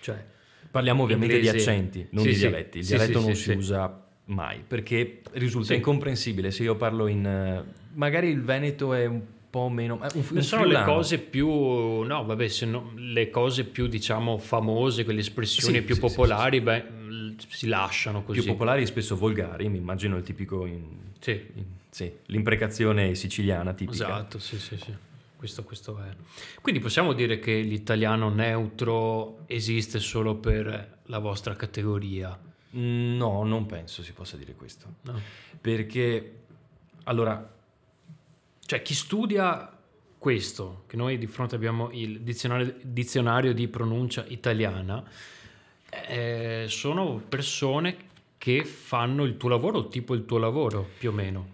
cioè 0.00 0.22
Parliamo 0.70 1.04
ovviamente 1.04 1.38
di 1.38 1.46
Inglese. 1.46 1.70
accenti, 1.70 2.06
non 2.10 2.24
Sì, 2.24 2.30
di 2.32 2.36
dialetti. 2.36 2.78
Il 2.78 2.84
Sì, 2.84 2.90
dialetto 2.96 3.20
sì, 3.20 3.26
non 3.26 3.34
si 3.36 3.50
usa 3.52 4.06
mai 4.26 4.62
perché 4.66 5.20
risulta 5.32 5.72
incomprensibile 5.74 6.50
se 6.50 6.62
io 6.64 6.76
parlo 6.76 7.06
in... 7.06 7.64
magari 7.94 8.28
il 8.28 8.42
Veneto 8.42 8.92
è 8.92 9.06
un 9.06 9.20
po' 9.54 9.68
meno... 9.68 10.00
un, 10.14 10.42
sono 10.42 10.64
le 10.64 10.82
cose 10.82 11.18
più, 11.18 11.48
no, 11.48 12.24
vabbè, 12.24 12.48
se 12.48 12.66
no- 12.66 12.90
le 12.96 13.30
cose 13.30 13.64
più, 13.64 13.86
diciamo, 13.86 14.36
famose, 14.38 15.04
quelle 15.04 15.20
espressioni 15.20 15.78
Sì, 15.78 15.82
più 15.84 15.94
sì, 15.94 16.00
sì, 16.00 16.06
popolari, 16.06 16.60
beh, 16.60 16.78
l- 17.08 17.36
si 17.46 17.68
lasciano 17.68 18.24
così. 18.24 18.40
Più 18.40 18.50
popolari 18.50 18.82
e 18.82 18.86
spesso 18.86 19.16
volgari, 19.16 19.68
mi 19.68 19.78
immagino 19.78 20.16
il 20.16 20.24
tipico... 20.24 20.66
in- 20.66 21.12
Sì, 21.20 21.30
in- 21.54 21.64
sì, 21.88 22.10
l'imprecazione 22.26 23.14
siciliana 23.14 23.72
tipica. 23.74 24.04
esatto, 24.04 24.38
sì, 24.40 24.58
sì, 24.58 24.76
sì. 24.76 24.92
Questo, 25.36 25.62
questo 25.62 26.00
è. 26.02 26.08
Quindi 26.60 26.80
possiamo 26.80 27.12
dire 27.12 27.38
che 27.38 27.60
l'italiano 27.60 28.30
neutro 28.30 29.40
esiste 29.46 29.98
solo 30.00 30.34
per 30.36 30.98
la 31.04 31.18
vostra 31.18 31.54
categoria, 31.54 32.36
Mm, 32.76 33.16
No, 33.18 33.44
non 33.44 33.66
penso 33.66 34.02
si 34.02 34.10
possa 34.12 34.36
dire 34.36 34.54
questo. 34.54 34.86
no? 35.02 35.20
Perché, 35.60 36.38
allora, 37.04 37.48
Cioè, 38.66 38.82
chi 38.82 38.94
studia 38.94 39.70
questo, 40.18 40.84
che 40.86 40.96
noi 40.96 41.18
di 41.18 41.26
fronte 41.26 41.54
abbiamo 41.54 41.90
il 41.92 42.20
dizionario, 42.22 42.74
dizionario 42.82 43.52
di 43.52 43.68
pronuncia 43.68 44.24
italiana, 44.26 45.04
eh, 46.08 46.64
sono 46.68 47.20
persone 47.28 47.96
che 48.38 48.64
fanno 48.64 49.24
il 49.24 49.36
tuo 49.36 49.50
lavoro, 49.50 49.88
tipo 49.88 50.14
il 50.14 50.24
tuo 50.24 50.38
lavoro, 50.38 50.88
più 50.98 51.10
o 51.10 51.12
meno. 51.12 51.52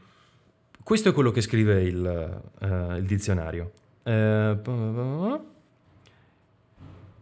questo 0.83 1.09
è 1.11 1.13
quello 1.13 1.31
che 1.31 1.41
scrive 1.41 1.83
il, 1.83 2.43
eh, 2.61 2.97
il 2.97 3.05
dizionario. 3.05 3.73
Eh, 4.03 4.59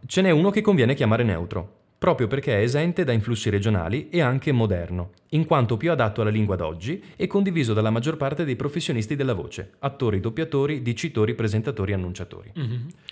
ce 0.05 0.21
n'è 0.21 0.31
uno 0.31 0.49
che 0.49 0.61
conviene 0.61 0.93
chiamare 0.93 1.23
neutro, 1.23 1.78
proprio 1.99 2.27
perché 2.27 2.57
è 2.57 2.61
esente 2.61 3.03
da 3.03 3.11
influssi 3.11 3.49
regionali 3.49 4.07
e 4.09 4.21
anche 4.21 4.53
moderno, 4.53 5.11
in 5.31 5.45
quanto 5.45 5.75
più 5.75 5.91
adatto 5.91 6.21
alla 6.21 6.29
lingua 6.29 6.55
d'oggi 6.55 7.03
e 7.17 7.27
condiviso 7.27 7.73
dalla 7.73 7.89
maggior 7.89 8.15
parte 8.15 8.45
dei 8.45 8.55
professionisti 8.55 9.17
della 9.17 9.33
voce, 9.33 9.73
attori, 9.79 10.21
doppiatori, 10.21 10.81
dicitori, 10.81 11.35
presentatori, 11.35 11.91
annunciatori. 11.91 12.53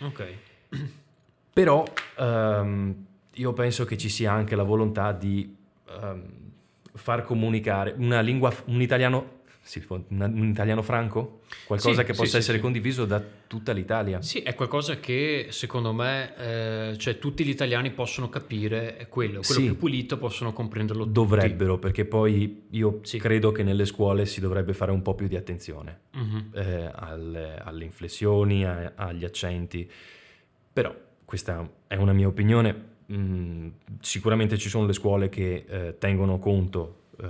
Ok. 0.01 0.27
Però 1.51 1.83
ehm, 2.17 3.05
io 3.33 3.53
penso 3.53 3.83
che 3.83 3.97
ci 3.97 4.07
sia 4.07 4.31
anche 4.31 4.55
la 4.55 4.63
volontà 4.63 5.11
di 5.11 5.53
ehm, 5.89 6.23
far 6.93 7.23
comunicare 7.23 7.93
una 7.97 8.21
lingua, 8.21 8.53
un 8.65 8.81
italiano, 8.81 9.36
si 9.67 9.81
può- 9.81 10.01
un 10.07 10.47
italiano 10.49 10.81
franco? 10.81 11.41
Qualcosa 11.65 11.99
Sì, 12.01 12.05
che 12.07 12.13
possa 12.13 12.31
sì, 12.31 12.37
essere 12.37 12.57
sì. 12.57 12.63
condiviso 12.63 13.05
da 13.05 13.21
tutta 13.47 13.73
l'Italia. 13.73 14.21
Sì, 14.21 14.39
è 14.39 14.55
qualcosa 14.55 14.97
che 14.99 15.47
secondo 15.49 15.91
me, 15.91 16.35
eh, 16.91 16.97
cioè 16.97 17.19
tutti 17.19 17.43
gli 17.43 17.49
italiani 17.49 17.91
possono 17.91 18.29
capire, 18.29 18.95
è 18.95 19.07
quello, 19.09 19.41
quello 19.45 19.61
più 19.61 19.77
pulito 19.77 20.17
possono 20.17 20.53
comprenderlo 20.53 21.03
tutti. 21.03 21.13
Dovrebbero, 21.13 21.77
perché 21.77 22.05
poi 22.05 22.63
io 22.69 23.01
credo 23.17 23.51
che 23.51 23.63
nelle 23.63 23.85
scuole 23.85 24.25
si 24.25 24.39
dovrebbe 24.39 24.73
fare 24.73 24.91
un 24.91 25.01
po' 25.01 25.15
più 25.15 25.27
di 25.27 25.35
attenzione 25.35 25.99
Mhm. 26.13 26.51
eh, 26.53 26.89
alle, 26.95 27.57
alle 27.57 27.83
inflessioni, 27.83 28.63
a- 28.65 28.93
agli 28.95 29.25
accenti. 29.25 29.89
Però 30.71 30.95
questa 31.25 31.69
è 31.87 31.95
una 31.95 32.13
mia 32.13 32.27
opinione. 32.27 32.95
Mm, 33.11 33.67
sicuramente 34.01 34.57
ci 34.57 34.69
sono 34.69 34.85
le 34.85 34.93
scuole 34.93 35.29
che 35.29 35.65
eh, 35.67 35.95
tengono 35.97 36.39
conto, 36.39 37.03
eh, 37.21 37.25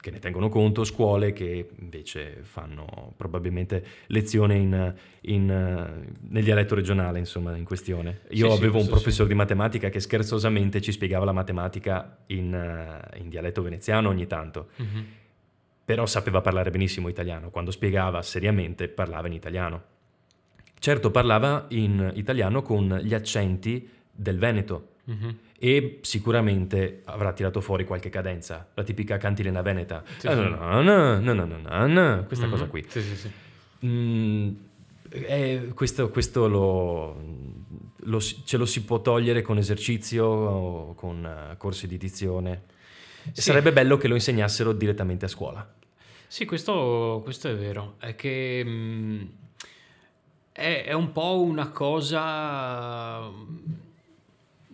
che 0.00 0.10
ne 0.12 0.20
tengono 0.20 0.48
conto, 0.48 0.84
scuole 0.84 1.32
che 1.32 1.70
invece 1.78 2.38
fanno 2.42 3.12
probabilmente 3.16 3.84
lezione 4.06 4.54
in, 4.54 4.94
in, 5.22 5.46
nel 5.46 6.44
dialetto 6.44 6.74
regionale, 6.76 7.18
insomma, 7.18 7.56
in 7.56 7.64
questione. 7.64 8.20
Io 8.30 8.50
Sì, 8.50 8.52
sì, 8.52 8.58
avevo 8.58 8.74
un 8.74 8.86
questo 8.86 8.90
professore 8.90 9.28
di 9.28 9.34
matematica 9.34 9.88
che 9.88 9.98
scherzosamente 9.98 10.80
ci 10.80 10.92
spiegava 10.92 11.24
la 11.24 11.32
matematica 11.32 12.18
in, 12.26 12.54
eh, 12.54 13.18
in 13.18 13.28
dialetto 13.28 13.62
veneziano 13.62 14.08
ogni 14.08 14.26
tanto 14.26 14.68
Mhm. 14.76 15.06
però 15.84 16.06
sapeva 16.06 16.40
parlare 16.42 16.70
benissimo 16.70 17.08
italiano. 17.08 17.50
Quando 17.50 17.70
spiegava 17.70 18.22
seriamente 18.22 18.88
parlava 18.88 19.26
in 19.26 19.32
italiano. 19.32 19.82
Certo, 20.78 21.10
parlava 21.10 21.64
in 21.70 22.12
italiano 22.14 22.62
con 22.62 23.00
gli 23.02 23.14
accenti 23.14 23.88
del 24.12 24.38
Veneto 24.38 24.96
Mhm. 25.08 25.38
e 25.58 25.98
sicuramente 26.02 27.00
avrà 27.06 27.32
tirato 27.32 27.60
fuori 27.62 27.84
qualche 27.84 28.10
cadenza, 28.10 28.68
la 28.74 28.82
tipica 28.82 29.16
cantilena 29.16 29.62
veneta. 29.62 30.04
Sì, 30.18 30.26
Ah, 30.26 30.34
sì. 30.34 30.40
no, 30.40 30.48
no, 30.82 31.18
no, 31.18 31.32
no, 31.32 31.44
no, 31.46 31.56
no, 31.56 31.86
no, 31.86 32.24
questa 32.26 32.44
Mhm. 32.44 32.50
cosa 32.50 32.66
qui. 32.66 32.84
Sì, 32.86 33.00
sì, 33.00 33.16
sì. 33.16 33.30
Mm, 33.86 34.50
eh, 35.10 35.70
questo 35.74 36.10
questo 36.10 36.46
lo, 36.48 37.16
lo 37.96 38.20
ce 38.20 38.56
lo 38.58 38.66
si 38.66 38.84
può 38.84 39.00
togliere 39.00 39.40
con 39.40 39.56
esercizio 39.56 40.26
o 40.26 40.94
con 40.94 41.24
eh, 41.24 41.56
corsi 41.56 41.86
di 41.86 41.96
dizione. 41.96 42.64
Sì. 43.32 43.40
Sarebbe 43.42 43.72
bello 43.72 43.96
che 43.96 44.08
lo 44.08 44.14
insegnassero 44.14 44.72
direttamente 44.72 45.24
a 45.24 45.28
scuola. 45.28 45.66
Sì, 46.26 46.44
questo, 46.44 47.20
questo 47.24 47.48
è 47.48 47.56
vero. 47.56 47.94
È 47.98 48.14
che 48.14 48.62
mh, 48.62 49.30
è, 50.52 50.84
è 50.86 50.92
un 50.92 51.12
po' 51.12 51.40
una 51.40 51.68
cosa. 51.70 53.30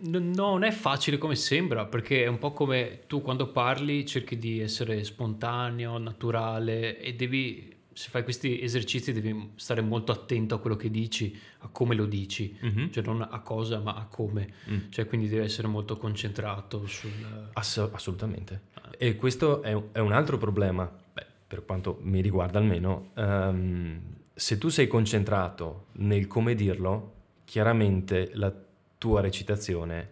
Non 0.07 0.63
è 0.63 0.71
facile 0.71 1.17
come 1.17 1.35
sembra, 1.35 1.85
perché 1.85 2.23
è 2.23 2.27
un 2.27 2.37
po' 2.37 2.51
come 2.51 3.01
tu 3.07 3.21
quando 3.21 3.47
parli 3.51 4.05
cerchi 4.05 4.37
di 4.37 4.59
essere 4.59 5.03
spontaneo, 5.03 5.97
naturale 5.97 6.99
e 6.99 7.15
devi, 7.15 7.73
se 7.91 8.09
fai 8.09 8.23
questi 8.23 8.61
esercizi, 8.61 9.13
devi 9.13 9.51
stare 9.55 9.81
molto 9.81 10.11
attento 10.11 10.53
a 10.55 10.59
quello 10.59 10.75
che 10.75 10.91
dici, 10.91 11.35
a 11.59 11.69
come 11.69 11.95
lo 11.95 12.05
dici, 12.05 12.55
Mhm. 12.61 12.91
cioè 12.91 13.03
non 13.03 13.21
a 13.27 13.39
cosa, 13.39 13.79
ma 13.79 13.95
a 13.95 14.05
come. 14.05 14.53
Mm. 14.69 14.77
Cioè, 14.89 15.07
quindi 15.07 15.27
devi 15.27 15.43
essere 15.43 15.67
molto 15.67 15.97
concentrato 15.97 16.85
sul. 16.85 17.09
Ass- 17.53 17.89
assolutamente. 17.91 18.61
E 18.97 19.15
questo 19.15 19.63
è, 19.63 19.73
un- 19.73 19.87
è 19.91 19.99
un 19.99 20.11
altro 20.11 20.37
problema, 20.37 20.89
beh, 21.13 21.25
per 21.47 21.65
quanto 21.65 21.97
mi 22.01 22.21
riguarda 22.21 22.59
almeno. 22.59 23.09
ehm, 23.15 24.01
se 24.37 24.57
tu 24.57 24.67
sei 24.67 24.85
concentrato 24.87 25.85
nel 25.93 26.27
come 26.27 26.53
dirlo, 26.55 27.13
chiaramente 27.45 28.31
la 28.33 28.53
tua 28.97 29.21
recitazione 29.21 30.09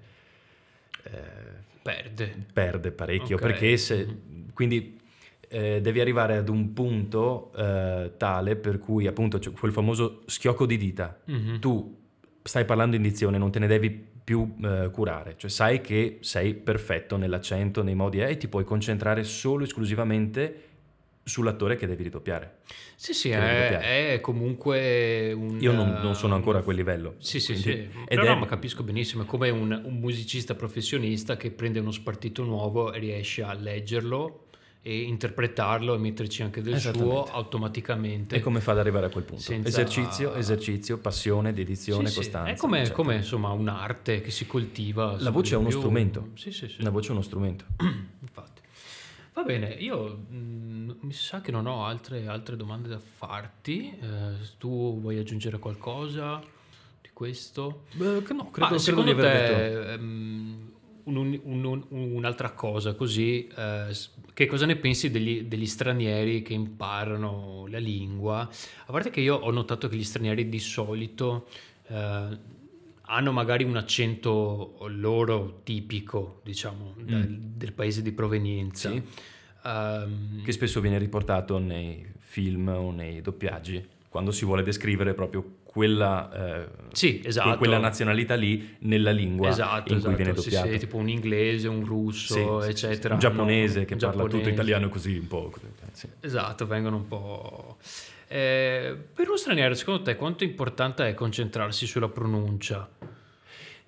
eh, 1.03 1.11
Perde. 1.81 2.45
perde 2.53 2.91
parecchio, 2.91 3.35
Ok. 3.35 3.41
perché 3.41 3.77
se, 3.77 4.07
quindi 4.53 4.99
eh, 5.49 5.81
devi 5.81 5.99
arrivare 5.99 6.37
ad 6.37 6.49
un 6.49 6.73
punto 6.73 7.51
eh, 7.55 8.13
tale 8.17 8.55
per 8.55 8.79
cui 8.79 9.05
appunto 9.05 9.37
c'è 9.37 9.51
quel 9.51 9.71
famoso 9.71 10.23
schiocco 10.25 10.65
di 10.65 10.77
dita. 10.77 11.19
Mhm. 11.25 11.59
Tu 11.59 12.01
stai 12.41 12.65
parlando 12.65 12.95
in 12.95 13.01
dizione, 13.01 13.37
non 13.37 13.51
te 13.51 13.59
ne 13.59 13.67
devi 13.67 14.11
più 14.23 14.55
eh, 14.63 14.89
curare, 14.91 15.35
cioè 15.37 15.49
sai 15.49 15.81
che 15.81 16.19
sei 16.21 16.53
perfetto 16.53 17.17
nell'accento, 17.17 17.83
nei 17.83 17.95
modi 17.95 18.21
eh, 18.21 18.29
e 18.29 18.37
ti 18.37 18.47
puoi 18.47 18.63
concentrare 18.63 19.23
solo 19.25 19.65
esclusivamente 19.65 20.71
sull'attore 21.23 21.75
che 21.77 21.87
devi 21.87 22.03
ridoppiare. 22.03 22.57
Sì, 22.95 23.13
sì, 23.13 23.29
è, 23.29 24.13
è 24.13 24.21
comunque 24.21 25.31
un... 25.33 25.57
Io 25.61 25.71
non, 25.71 25.99
non 26.01 26.15
sono 26.15 26.35
ancora 26.35 26.57
a 26.57 26.59
un- 26.59 26.65
quel 26.65 26.75
livello. 26.77 27.15
Sì, 27.19 27.39
sì, 27.39 27.53
quindi- 27.59 27.89
sì. 27.91 28.03
Però 28.07 28.23
è- 28.23 28.27
no, 28.27 28.35
ma 28.37 28.45
capisco 28.45 28.83
benissimo, 28.83 29.23
è 29.23 29.25
come 29.25 29.49
un, 29.49 29.81
un 29.85 29.99
musicista 29.99 30.55
professionista 30.55 31.37
che 31.37 31.51
prende 31.51 31.79
uno 31.79 31.91
spartito 31.91 32.43
nuovo 32.43 32.91
e 32.93 32.99
riesce 32.99 33.41
a 33.43 33.53
leggerlo 33.53 34.39
e 34.85 35.03
interpretarlo 35.03 35.95
e 35.95 35.97
metterci 35.97 36.43
anche 36.43 36.61
del 36.61 36.77
suo 36.77 37.23
automaticamente. 37.23 38.35
E 38.35 38.39
come 38.41 38.59
fa 38.59 38.73
ad 38.73 38.79
arrivare 38.79 39.05
a 39.05 39.09
quel 39.09 39.23
punto? 39.23 39.41
Senza- 39.41 39.69
Esercizio, 39.69 40.33
esercizio, 40.35 40.97
passione, 40.97 41.53
dedizione, 41.53 42.07
Sì, 42.07 42.11
sì, 42.11 42.17
costanza. 42.19 42.51
È 42.51 42.55
come, 42.57 42.77
eccetera. 42.79 42.95
come, 42.95 43.15
insomma 43.15 43.49
un'arte 43.51 44.19
che 44.19 44.29
si 44.29 44.45
coltiva. 44.45 45.15
La 45.19 45.29
voce 45.29 45.55
è 45.55 45.57
uno 45.57 45.69
più. 45.69 45.77
strumento. 45.77 46.29
Sì, 46.35 46.51
sì, 46.51 46.67
sì. 46.67 46.81
La 46.83 46.89
voce 46.89 47.09
è 47.09 47.11
uno 47.11 47.21
strumento. 47.21 47.63
Infatti. 48.19 48.52
Va 49.33 49.41
bene, 49.43 49.73
io 49.79 50.25
mm, 50.31 50.91
mi 51.01 51.13
sa 51.13 51.41
che 51.41 51.51
non 51.51 51.65
ho 51.65 51.85
altre, 51.85 52.27
altre 52.27 52.55
domande 52.55 52.87
da 52.87 52.99
farti. 52.99 53.97
Eh, 53.99 54.35
tu 54.59 54.99
vuoi 54.99 55.17
aggiungere 55.17 55.57
qualcosa 55.57 56.39
di 57.01 57.09
questo? 57.13 57.85
Beh, 57.93 58.21
che 58.21 58.33
no, 58.33 58.51
credo, 58.51 58.59
Ma 58.59 58.67
credo 58.67 58.77
secondo 58.77 59.15
te, 59.15 59.93
ehm, 59.93 60.71
un- 61.05 61.39
un- 61.43 61.65
un- 61.89 62.11
un'altra 62.13 62.51
cosa 62.51 62.93
così, 62.93 63.47
eh, 63.47 63.87
che 64.33 64.45
cosa 64.45 64.67
ne 64.67 64.75
pensi 64.75 65.09
degli, 65.09 65.43
degli 65.45 65.65
stranieri 65.65 66.43
che 66.43 66.53
imparano 66.53 67.65
la 67.69 67.79
lingua? 67.79 68.41
A 68.41 68.91
parte 68.91 69.09
che 69.09 69.21
io 69.21 69.35
ho 69.35 69.49
notato 69.51 69.87
che 69.87 69.95
gli 69.95 70.03
stranieri 70.03 70.47
di 70.47 70.59
solito 70.59 71.47
eh, 71.87 72.37
hanno 73.13 73.31
magari 73.31 73.63
un 73.63 73.77
accento 73.77 74.77
loro 74.89 75.61
tipico, 75.63 76.41
diciamo, 76.43 76.95
dal- 76.99 77.27
del 77.29 77.73
paese 77.73 78.01
di 78.01 78.11
provenienza. 78.11 78.89
Sì. 78.89 79.01
Ehm, 79.65 80.43
Che 80.43 80.51
spesso 80.51 80.81
viene 80.81 80.97
riportato 80.97 81.57
nei 81.59 82.05
film 82.19 82.67
o 82.69 82.91
nei 82.91 83.21
doppiaggi. 83.21 83.85
Quando 84.13 84.29
si 84.29 84.45
vuole 84.45 84.61
descrivere 84.61 85.15
proprio 85.15 85.43
quella, 85.63 86.61
eh, 86.61 86.67
sì, 86.91 87.19
esatto. 87.25 87.57
quella 87.57 87.79
nazionalità 87.79 88.35
lì 88.35 88.75
nella 88.81 89.09
lingua 89.09 89.49
esatto, 89.49 89.91
in 89.91 89.97
esatto. 89.97 90.13
cui 90.13 90.23
viene 90.23 90.33
doppiato. 90.33 90.67
Sì, 90.67 90.73
sì, 90.73 90.77
tipo 90.77 90.97
un 90.97 91.09
inglese, 91.09 91.67
un 91.67 91.83
russo, 91.83 92.61
sì, 92.61 92.69
eccetera. 92.69 93.15
Un 93.15 93.19
giapponese 93.19 93.79
no, 93.79 93.85
che 93.85 93.93
un 93.93 93.99
parla 93.99 94.15
giapponese. 94.21 94.37
tutto 94.37 94.53
italiano 94.53 94.89
così 94.89 95.17
un 95.17 95.25
po'. 95.25 95.51
Esatto, 96.19 96.67
vengono 96.67 96.97
un 96.97 97.07
po'... 97.07 97.77
Eh, 98.27 98.95
per 99.15 99.27
uno 99.27 99.35
straniero, 99.35 99.73
secondo 99.73 100.03
te, 100.03 100.15
quanto 100.15 100.43
importante 100.43 101.07
è 101.07 101.15
concentrarsi 101.15 101.87
sulla 101.87 102.07
pronuncia? 102.07 102.87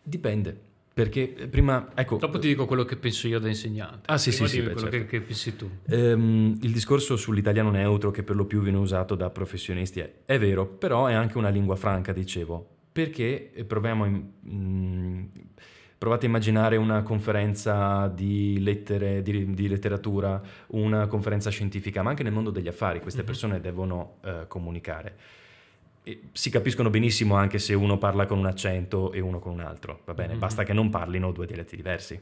Dipende. 0.02 0.60
Perché 0.96 1.28
prima, 1.50 1.90
ecco... 1.94 2.16
Dopo 2.16 2.40
ti 2.40 2.48
dico 2.48 2.66
quello 2.66 2.86
che 2.86 2.96
penso 2.96 3.28
io 3.28 3.38
da 3.38 3.50
insegnante. 3.50 4.10
Ah 4.10 4.18
sì, 4.18 4.30
prima 4.30 4.48
sì, 4.48 4.56
sì. 4.56 4.62
quello 4.62 4.80
certo. 4.80 4.96
che, 4.96 5.06
che, 5.06 5.20
pensi 5.20 5.54
tu. 5.58 5.70
Um, 5.90 6.58
il 6.62 6.72
discorso 6.72 7.18
sull'italiano 7.18 7.70
neutro 7.70 8.12
che 8.12 8.24
per 8.24 8.38
lo 8.38 8.46
più 8.46 8.62
viene 8.62 8.78
usato 8.78 9.14
da 9.14 9.30
professionisti 9.30 10.00
è, 10.00 10.10
è 10.24 10.40
vero, 10.40 10.66
però 10.66 11.08
è 11.08 11.14
anche 11.14 11.38
una 11.38 11.50
lingua 11.50 11.76
franca, 11.76 12.14
dicevo. 12.14 12.66
Perché 12.94 13.52
proviamo... 13.68 14.06
In, 14.06 14.32
mm, 14.50 15.24
provate 15.98 16.28
a 16.28 16.30
immaginare 16.30 16.78
una 16.78 17.04
conferenza 17.04 18.08
di, 18.08 18.62
lettere, 18.62 19.22
di, 19.22 19.54
di, 19.54 19.68
letteratura, 19.68 20.42
una 20.68 21.08
conferenza 21.08 21.50
scientifica, 21.50 22.04
ma 22.04 22.12
anche 22.12 22.24
nel 22.24 22.32
mondo 22.32 22.52
degli 22.52 22.70
affari 22.70 23.02
queste 23.02 23.20
mm-hmm. 23.20 23.28
persone 23.28 23.60
devono 23.60 24.20
uh, 24.24 24.48
comunicare 24.48 25.18
si 26.32 26.50
capiscono 26.50 26.90
benissimo 26.90 27.36
anche 27.36 27.58
se 27.58 27.74
uno 27.74 27.98
parla 27.98 28.26
con 28.26 28.38
un 28.38 28.46
accento 28.46 29.12
e 29.12 29.20
uno 29.20 29.40
con 29.40 29.54
un 29.54 29.62
altro, 29.62 30.02
va 30.06 30.14
bene, 30.14 30.32
mm-hmm. 30.32 30.40
basta 30.40 30.64
che 30.64 30.74
non 30.74 30.90
parlino 30.90 31.32
due 31.32 31.46
dialetti 31.46 31.76
diversi. 31.76 32.22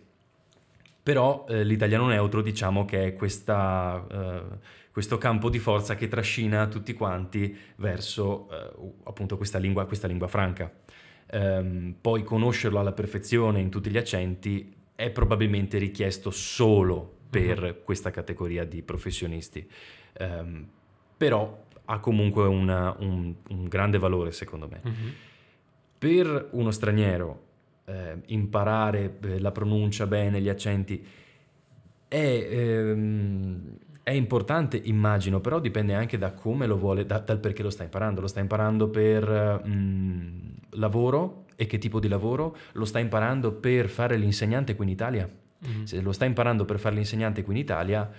Però 1.04 1.46
eh, 1.50 1.66
l'italiano 1.66 2.08
neutro 2.08 2.42
diciamo 2.42 2.86
che 2.86 3.08
è 3.08 3.14
questa, 3.14 4.06
eh, 4.10 4.42
questo 4.90 5.18
campo 5.18 5.50
di 5.50 5.60
forza 5.60 5.96
che 5.96 6.08
trascina 6.08 6.68
tutti 6.68 6.94
quanti 6.94 7.58
verso 7.76 8.48
eh, 8.50 8.94
appunto 9.04 9.36
questa 9.36 9.58
lingua, 9.58 9.86
questa 9.86 10.08
lingua 10.08 10.30
franca. 10.30 10.72
Ehm, 11.28 11.96
poi 12.00 12.24
conoscerlo 12.24 12.80
alla 12.80 12.94
perfezione 12.94 13.60
in 13.60 13.70
tutti 13.70 13.90
gli 13.90 13.98
accenti 13.98 14.74
è 14.96 15.10
probabilmente 15.10 15.78
richiesto 15.78 16.32
solo 16.32 17.18
per 17.30 17.62
mm-hmm. 17.62 17.74
questa 17.84 18.12
categoria 18.12 18.64
di 18.64 18.82
professionisti. 18.82 19.70
Ehm, 20.14 20.68
però 21.18 21.66
ha 21.86 22.00
comunque 22.00 22.46
una, 22.46 22.96
un, 23.00 23.34
un, 23.50 23.68
grande 23.68 23.98
valore 23.98 24.32
secondo 24.32 24.68
me. 24.68 24.82
Mm-hmm. 24.86 25.10
Per 25.98 26.50
uno 26.52 26.72
straniero 26.72 27.42
eh, 27.86 28.22
imparare 28.28 29.18
eh, 29.22 29.40
la 29.40 29.52
pronuncia 29.52 30.08
bene, 30.08 30.42
gli 30.42 30.50
accenti, 30.50 31.06
è, 32.08 32.48
ehm, 32.50 33.78
è, 34.04 34.12
importante 34.12 34.80
immagino, 34.84 35.40
però 35.40 35.60
dipende 35.60 35.94
anche 35.94 36.18
da 36.18 36.32
come 36.32 36.68
lo 36.68 36.78
vuole, 36.78 37.06
da, 37.06 37.20
dal 37.20 37.40
perché 37.40 37.64
lo 37.64 37.70
sta 37.70 37.84
imparando. 37.84 38.22
Lo 38.22 38.28
sta 38.28 38.40
imparando 38.40 38.90
per 38.90 39.64
mm, 39.68 40.50
lavoro 40.72 41.46
e 41.56 41.66
che 41.66 41.78
tipo 41.78 42.00
di 42.00 42.08
lavoro? 42.08 42.56
Lo 42.74 42.86
sta 42.86 43.00
imparando 43.00 43.52
per 43.52 43.90
fare 43.90 44.16
l'insegnante 44.16 44.76
qui 44.76 44.86
in 44.86 44.92
Italia? 44.92 45.30
Mm-hmm. 45.66 45.84
Se 45.84 46.02
lo 46.02 46.12
sta 46.12 46.26
imparando 46.26 46.66
per 46.66 46.80
fare 46.80 46.96
l'insegnante 46.96 47.44
qui 47.44 47.54
in 47.54 47.60
Italia 47.60 48.12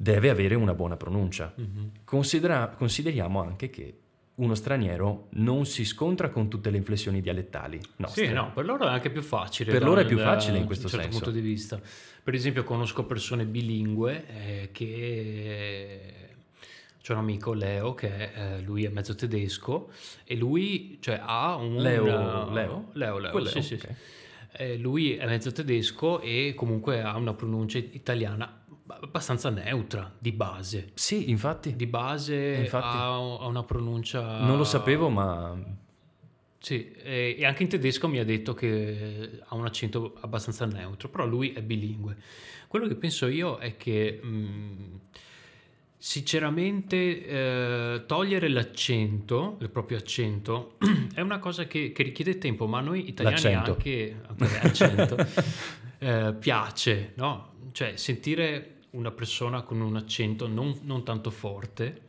deve 0.00 0.30
avere 0.30 0.54
una 0.54 0.74
buona 0.74 0.96
pronuncia. 0.96 1.52
Mm-hmm. 1.60 1.86
Considera- 2.04 2.68
consideriamo 2.68 3.42
anche 3.42 3.68
che 3.68 3.98
uno 4.36 4.54
straniero 4.54 5.26
non 5.30 5.66
si 5.66 5.84
scontra 5.84 6.28
con 6.28 6.48
tutte 6.48 6.70
le 6.70 6.76
inflessioni 6.76 7.20
dialettali. 7.20 7.80
Nostre. 7.96 8.28
Sì, 8.28 8.32
no, 8.32 8.52
per 8.52 8.64
loro 8.64 8.86
è 8.86 8.90
anche 8.90 9.10
più 9.10 9.22
facile. 9.22 9.72
Per 9.72 9.82
loro 9.82 10.00
è 10.00 10.06
più 10.06 10.18
facile 10.18 10.58
in 10.58 10.66
questo 10.66 10.86
certo 10.86 11.04
senso. 11.06 11.24
punto 11.24 11.36
di 11.36 11.40
vista. 11.44 11.80
Per 12.22 12.32
esempio, 12.32 12.62
conosco 12.62 13.04
persone 13.04 13.44
bilingue 13.44 14.26
eh, 14.28 14.68
che. 14.72 16.12
C'è 17.00 17.14
un 17.14 17.20
amico 17.20 17.54
Leo 17.54 17.94
che 17.94 18.32
eh, 18.34 18.60
lui 18.60 18.84
è 18.84 18.90
mezzo 18.90 19.14
tedesco 19.14 19.90
e 20.24 20.36
lui 20.36 20.98
cioè, 21.00 21.18
ha 21.24 21.54
un 21.54 21.76
Leo 21.76 22.04
Leo 22.04 22.50
Leo, 22.50 22.90
Leo, 22.92 23.18
Leo 23.18 23.38
Leo 23.38 23.46
sì, 23.46 23.62
sì, 23.62 23.74
okay. 23.74 23.94
sì. 23.94 24.62
Eh, 24.62 24.76
lui 24.76 25.16
è 25.16 25.24
mezzo 25.24 25.50
tedesco 25.50 26.20
e 26.20 26.52
comunque 26.54 27.00
ha 27.00 27.16
una 27.16 27.32
pronuncia 27.32 27.78
italiana 27.78 28.58
abbastanza 28.88 29.50
neutra 29.50 30.12
di 30.18 30.32
base. 30.32 30.90
Sì, 30.94 31.30
infatti. 31.30 31.76
Di 31.76 31.86
base 31.86 32.56
infatti. 32.60 32.96
Ha, 32.96 33.14
ha, 33.14 33.46
una 33.46 33.62
pronuncia... 33.62 34.38
Non 34.38 34.56
lo 34.56 34.64
sapevo, 34.64 35.08
ma... 35.08 35.56
Sì, 36.60 36.90
e, 36.92 37.36
e, 37.38 37.44
anche 37.44 37.62
in 37.62 37.68
tedesco 37.68 38.08
mi 38.08 38.18
ha 38.18 38.24
detto 38.24 38.52
che 38.52 39.40
ha 39.46 39.54
un 39.54 39.64
accento 39.64 40.16
abbastanza 40.20 40.66
neutro, 40.66 41.08
però 41.08 41.24
lui 41.24 41.52
è 41.52 41.62
bilingue. 41.62 42.16
Quello 42.66 42.88
che 42.88 42.96
penso 42.96 43.28
io 43.28 43.58
è 43.58 43.76
che 43.76 44.20
mh, 44.20 45.00
sinceramente 45.96 47.24
eh, 47.26 48.04
togliere 48.06 48.48
l'accento, 48.48 49.56
il 49.60 49.70
proprio 49.70 49.98
accento, 49.98 50.76
è 51.14 51.20
una 51.20 51.38
cosa 51.38 51.66
che, 51.66 51.92
che 51.92 52.02
richiede 52.02 52.38
tempo, 52.38 52.66
ma 52.66 52.80
noi 52.80 53.08
italiani 53.08 53.40
l'accento. 53.40 53.70
anche... 53.72 54.20
Okay, 54.28 54.58
accento, 54.62 55.16
eh, 55.98 56.34
piace, 56.34 57.12
no? 57.14 57.52
Cioè 57.72 57.96
sentire 57.96 58.77
una 58.90 59.10
persona 59.10 59.62
con 59.62 59.80
un 59.80 59.96
accento 59.96 60.46
non, 60.46 60.78
non 60.82 61.04
tanto 61.04 61.30
forte, 61.30 62.02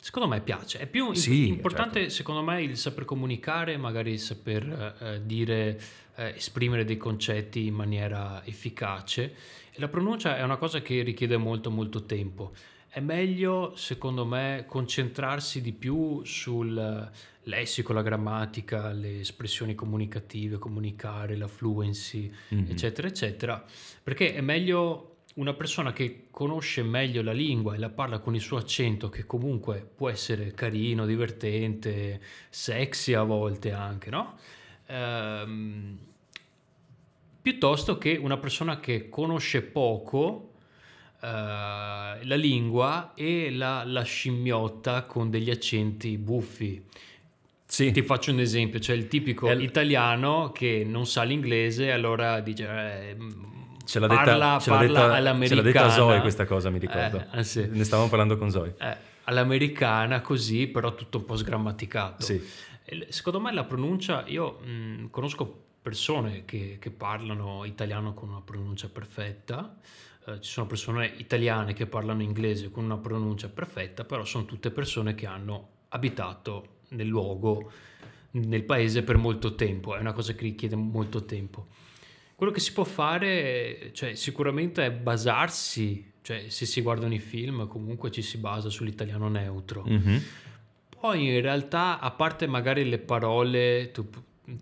secondo 0.00 0.28
me 0.28 0.40
piace. 0.40 0.78
È 0.78 0.86
più 0.86 1.12
sì, 1.14 1.48
importante, 1.48 2.00
certo. 2.00 2.14
secondo 2.14 2.42
me, 2.42 2.62
il 2.62 2.76
saper 2.76 3.04
comunicare, 3.04 3.76
magari 3.76 4.12
il 4.12 4.20
saper 4.20 4.96
eh, 5.00 5.20
dire, 5.24 5.80
eh, 6.16 6.34
esprimere 6.36 6.84
dei 6.84 6.96
concetti 6.96 7.66
in 7.66 7.74
maniera 7.74 8.44
efficace. 8.44 9.34
E 9.70 9.80
la 9.80 9.88
pronuncia 9.88 10.36
è 10.36 10.42
una 10.42 10.56
cosa 10.56 10.80
che 10.80 11.02
richiede 11.02 11.36
molto, 11.36 11.70
molto 11.70 12.04
tempo. 12.04 12.52
È 12.88 13.00
meglio, 13.00 13.74
secondo 13.76 14.24
me, 14.24 14.64
concentrarsi 14.66 15.60
di 15.60 15.72
più 15.72 16.24
sul 16.24 17.10
lessico, 17.42 17.92
la 17.92 18.02
grammatica, 18.02 18.92
le 18.92 19.20
espressioni 19.20 19.74
comunicative, 19.74 20.58
comunicare, 20.58 21.36
la 21.36 21.48
fluency, 21.48 22.32
mm-hmm. 22.54 22.70
eccetera, 22.70 23.08
eccetera, 23.08 23.64
perché 24.02 24.34
è 24.34 24.40
meglio 24.40 25.17
una 25.38 25.54
persona 25.54 25.92
che 25.92 26.26
conosce 26.30 26.82
meglio 26.82 27.22
la 27.22 27.32
lingua 27.32 27.74
e 27.74 27.78
la 27.78 27.90
parla 27.90 28.18
con 28.18 28.34
il 28.34 28.40
suo 28.40 28.56
accento, 28.56 29.08
che 29.08 29.24
comunque 29.24 29.88
può 29.94 30.08
essere 30.08 30.52
carino, 30.52 31.06
divertente, 31.06 32.20
sexy 32.50 33.12
a 33.12 33.22
volte 33.22 33.70
anche, 33.72 34.10
no? 34.10 34.36
Ehm, 34.86 35.98
piuttosto 37.40 37.98
che 37.98 38.16
una 38.16 38.36
persona 38.36 38.80
che 38.80 39.08
conosce 39.08 39.62
poco 39.62 40.54
eh, 41.20 41.26
la 41.26 42.36
lingua 42.36 43.12
e 43.14 43.50
la, 43.52 43.84
la 43.84 44.02
scimmiotta 44.02 45.04
con 45.04 45.30
degli 45.30 45.50
accenti 45.50 46.18
buffi. 46.18 46.84
Sì. 47.64 47.92
Ti 47.92 48.02
faccio 48.02 48.32
un 48.32 48.40
esempio, 48.40 48.80
c'è 48.80 48.94
il 48.94 49.06
tipico 49.06 49.48
El... 49.48 49.62
italiano 49.62 50.50
che 50.50 50.84
non 50.84 51.06
sa 51.06 51.22
l'inglese, 51.22 51.92
allora 51.92 52.40
dice... 52.40 52.66
Eh, 52.66 53.16
Ce 53.88 53.98
l'ha 53.98 54.06
detta, 54.06 54.22
parla, 54.22 54.58
ce 54.60 54.68
l'ha 54.68 54.76
detta, 54.76 55.14
all'americana. 55.14 55.48
Ce 55.48 55.54
l'ha 55.54 55.62
detta 55.62 55.90
Zoe 55.94 56.20
questa 56.20 56.44
cosa, 56.44 56.68
mi 56.68 56.78
ricordo. 56.78 57.24
Eh, 57.32 57.42
sì. 57.42 57.66
Ne 57.70 57.84
stavamo 57.84 58.10
parlando 58.10 58.36
con 58.36 58.50
Zoe. 58.50 58.74
Eh, 58.78 58.96
all'americana 59.24 60.20
così, 60.20 60.66
però 60.66 60.94
tutto 60.94 61.16
un 61.16 61.24
po' 61.24 61.36
sgrammaticato. 61.36 62.22
Sì. 62.22 62.38
Secondo 63.08 63.40
me 63.40 63.50
la 63.50 63.64
pronuncia, 63.64 64.24
io 64.26 64.58
mh, 64.58 65.08
conosco 65.08 65.64
persone 65.80 66.44
che, 66.44 66.76
che, 66.78 66.90
parlano 66.90 67.64
italiano 67.64 68.12
con 68.12 68.28
una 68.28 68.42
pronuncia 68.42 68.90
perfetta, 68.90 69.78
eh, 70.26 70.38
ci 70.42 70.50
sono 70.50 70.66
persone 70.66 71.10
italiane 71.16 71.72
che 71.72 71.86
parlano 71.86 72.22
inglese 72.22 72.70
con 72.70 72.84
una 72.84 72.98
pronuncia 72.98 73.48
perfetta, 73.48 74.04
però 74.04 74.22
sono 74.26 74.44
tutte 74.44 74.70
persone 74.70 75.14
che 75.14 75.24
hanno 75.24 75.68
abitato 75.88 76.80
nel 76.88 77.06
luogo, 77.06 77.72
nel 78.32 78.64
paese 78.64 79.02
per 79.02 79.16
molto 79.16 79.54
tempo, 79.54 79.96
è 79.96 79.98
una 79.98 80.12
cosa 80.12 80.34
che 80.34 80.42
richiede 80.42 80.76
molto 80.76 81.24
tempo. 81.24 81.68
Quello 82.38 82.52
che 82.52 82.60
si 82.60 82.72
può 82.72 82.84
fare, 82.84 83.90
cioè, 83.90 84.14
sicuramente 84.14 84.86
è 84.86 84.92
basarsi, 84.92 86.12
cioè 86.22 86.44
se 86.46 86.66
si 86.66 86.82
guardano 86.82 87.12
i 87.12 87.18
film 87.18 87.66
comunque 87.66 88.12
ci 88.12 88.22
si 88.22 88.38
basa 88.38 88.70
sull'italiano 88.70 89.28
neutro. 89.28 89.84
Mm-hmm. 89.84 90.16
Poi 91.00 91.34
in 91.34 91.40
realtà, 91.40 91.98
a 91.98 92.12
parte 92.12 92.46
magari 92.46 92.88
le 92.88 93.00
parole, 93.00 93.90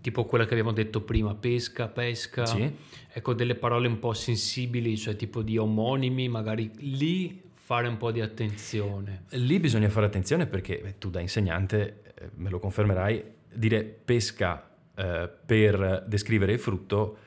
tipo 0.01 0.25
quella 0.25 0.45
che 0.45 0.53
abbiamo 0.53 0.71
detto 0.71 1.01
prima, 1.01 1.35
pesca, 1.35 1.87
pesca, 1.87 2.47
sì. 2.47 2.67
ecco 3.13 3.35
delle 3.35 3.53
parole 3.53 3.87
un 3.87 3.99
po' 3.99 4.13
sensibili, 4.13 4.97
cioè 4.97 5.15
tipo 5.15 5.43
di 5.43 5.59
omonimi, 5.59 6.27
magari 6.29 6.71
lì 6.79 7.43
fare 7.53 7.87
un 7.87 7.97
po' 7.97 8.11
di 8.11 8.21
attenzione. 8.21 9.25
Lì 9.33 9.59
bisogna 9.59 9.89
fare 9.89 10.07
attenzione 10.07 10.47
perché 10.47 10.95
tu 10.97 11.11
da 11.11 11.19
insegnante, 11.19 12.01
eh, 12.15 12.29
me 12.37 12.49
lo 12.49 12.57
confermerai, 12.57 13.23
dire 13.53 13.83
pesca 13.83 14.67
eh, 14.95 15.29
per 15.45 16.05
descrivere 16.07 16.53
il 16.53 16.59
frutto 16.59 17.17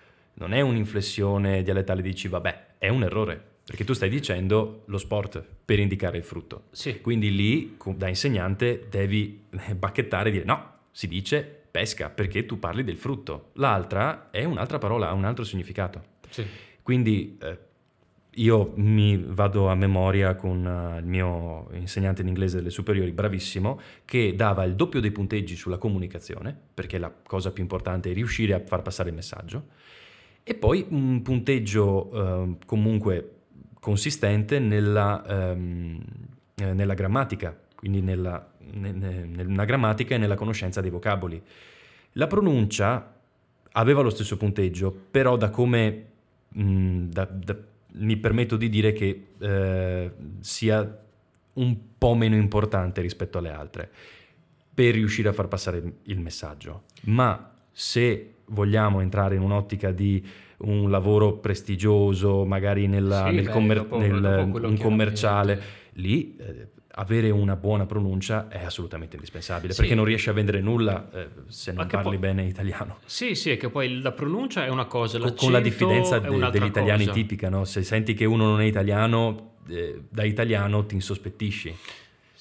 non 0.40 0.54
è 0.54 0.60
un'inflessione 0.62 1.62
dialettale, 1.62 2.00
dici 2.00 2.26
vabbè, 2.26 2.76
è 2.78 2.88
un 2.88 3.02
errore, 3.02 3.40
perché 3.64 3.84
tu 3.84 3.92
stai 3.92 4.08
dicendo 4.08 4.84
lo 4.86 4.96
sport 4.96 5.44
per 5.64 5.78
indicare 5.78 6.16
il 6.16 6.24
frutto. 6.24 6.64
Sì. 6.70 7.00
Quindi 7.02 7.34
lì, 7.34 7.76
da 7.94 8.08
insegnante, 8.08 8.86
devi 8.88 9.44
bacchettare 9.76 10.30
e 10.30 10.32
dire 10.32 10.44
no, 10.44 10.78
si 10.90 11.06
dice 11.08 11.58
pesca, 11.70 12.08
perché 12.08 12.46
tu 12.46 12.58
parli 12.58 12.82
del 12.82 12.96
frutto. 12.96 13.50
L'altra 13.54 14.30
è 14.30 14.44
un'altra 14.44 14.78
parola, 14.78 15.10
ha 15.10 15.12
un 15.12 15.24
altro 15.24 15.44
significato. 15.44 16.02
Sì. 16.30 16.44
Quindi 16.82 17.36
eh, 17.40 17.58
io 18.36 18.72
mi 18.76 19.22
vado 19.22 19.68
a 19.68 19.74
memoria 19.74 20.34
con 20.36 20.64
uh, 20.64 20.98
il 20.98 21.06
mio 21.06 21.68
insegnante 21.72 22.22
in 22.22 22.28
inglese 22.28 22.56
delle 22.56 22.70
superiori, 22.70 23.12
bravissimo, 23.12 23.78
che 24.06 24.34
dava 24.34 24.64
il 24.64 24.74
doppio 24.74 25.00
dei 25.00 25.10
punteggi 25.10 25.54
sulla 25.54 25.76
comunicazione, 25.76 26.56
perché 26.72 26.96
la 26.96 27.12
cosa 27.26 27.52
più 27.52 27.62
importante 27.62 28.10
è 28.10 28.14
riuscire 28.14 28.54
a 28.54 28.60
far 28.64 28.80
passare 28.80 29.10
il 29.10 29.14
messaggio, 29.14 29.66
e 30.42 30.54
poi 30.54 30.84
un 30.88 31.22
punteggio 31.22 32.06
uh, 32.06 32.58
comunque 32.66 33.34
consistente 33.78 34.58
nella, 34.58 35.52
um, 35.52 36.02
nella 36.56 36.94
grammatica, 36.94 37.58
quindi 37.74 38.00
nella, 38.00 38.52
nella 38.72 39.64
grammatica 39.64 40.14
e 40.14 40.18
nella 40.18 40.34
conoscenza 40.34 40.80
dei 40.80 40.90
vocaboli. 40.90 41.42
La 42.12 42.26
pronuncia 42.26 43.14
aveva 43.72 44.02
lo 44.02 44.10
stesso 44.10 44.36
punteggio, 44.36 44.94
però 45.10 45.36
da 45.36 45.50
come... 45.50 46.06
Mh, 46.48 47.04
da, 47.04 47.24
da, 47.24 47.56
mi 47.92 48.16
permetto 48.16 48.56
di 48.56 48.68
dire 48.68 48.92
che 48.92 49.26
eh, 49.38 50.12
sia 50.40 51.00
un 51.54 51.76
po' 51.98 52.14
meno 52.14 52.36
importante 52.36 53.00
rispetto 53.00 53.38
alle 53.38 53.50
altre 53.50 53.90
per 54.72 54.94
riuscire 54.94 55.28
a 55.28 55.32
far 55.32 55.48
passare 55.48 55.82
il 56.04 56.20
messaggio. 56.20 56.84
Ma 57.02 57.52
se 57.72 58.34
vogliamo 58.50 59.00
entrare 59.00 59.34
in 59.36 59.42
un'ottica 59.42 59.90
di 59.90 60.24
un 60.58 60.90
lavoro 60.90 61.34
prestigioso, 61.34 62.44
magari 62.44 62.86
nella, 62.86 63.26
sì, 63.28 63.34
nel 63.34 63.44
beh, 63.44 63.50
commer- 63.50 63.82
dopo, 63.82 63.98
nel, 63.98 64.20
dopo 64.20 64.66
un 64.66 64.76
commerciale, 64.76 65.62
lì 65.94 66.36
eh, 66.36 66.68
avere 66.94 67.30
una 67.30 67.56
buona 67.56 67.86
pronuncia 67.86 68.48
è 68.48 68.64
assolutamente 68.64 69.14
indispensabile 69.14 69.72
sì. 69.72 69.80
perché 69.80 69.94
non 69.94 70.04
riesci 70.04 70.28
a 70.28 70.32
vendere 70.32 70.60
nulla 70.60 71.08
eh, 71.12 71.28
se 71.48 71.72
non 71.72 71.86
parli 71.86 72.10
poi, 72.10 72.18
bene 72.18 72.44
italiano. 72.44 72.98
Sì, 73.04 73.34
sì, 73.34 73.50
è 73.50 73.56
che 73.56 73.70
poi 73.70 74.00
la 74.00 74.12
pronuncia 74.12 74.64
è 74.64 74.68
una 74.68 74.86
cosa, 74.86 75.18
con, 75.18 75.34
con 75.34 75.52
la 75.52 75.60
diffidenza 75.60 76.18
de, 76.18 76.28
degli 76.50 76.64
italiani 76.64 77.04
cosa. 77.04 77.16
tipica, 77.16 77.48
no? 77.48 77.64
se 77.64 77.82
senti 77.82 78.14
che 78.14 78.24
uno 78.24 78.44
non 78.44 78.60
è 78.60 78.64
italiano, 78.64 79.54
eh, 79.68 80.02
da 80.08 80.24
italiano 80.24 80.84
ti 80.84 80.94
insospettisci. 80.94 81.74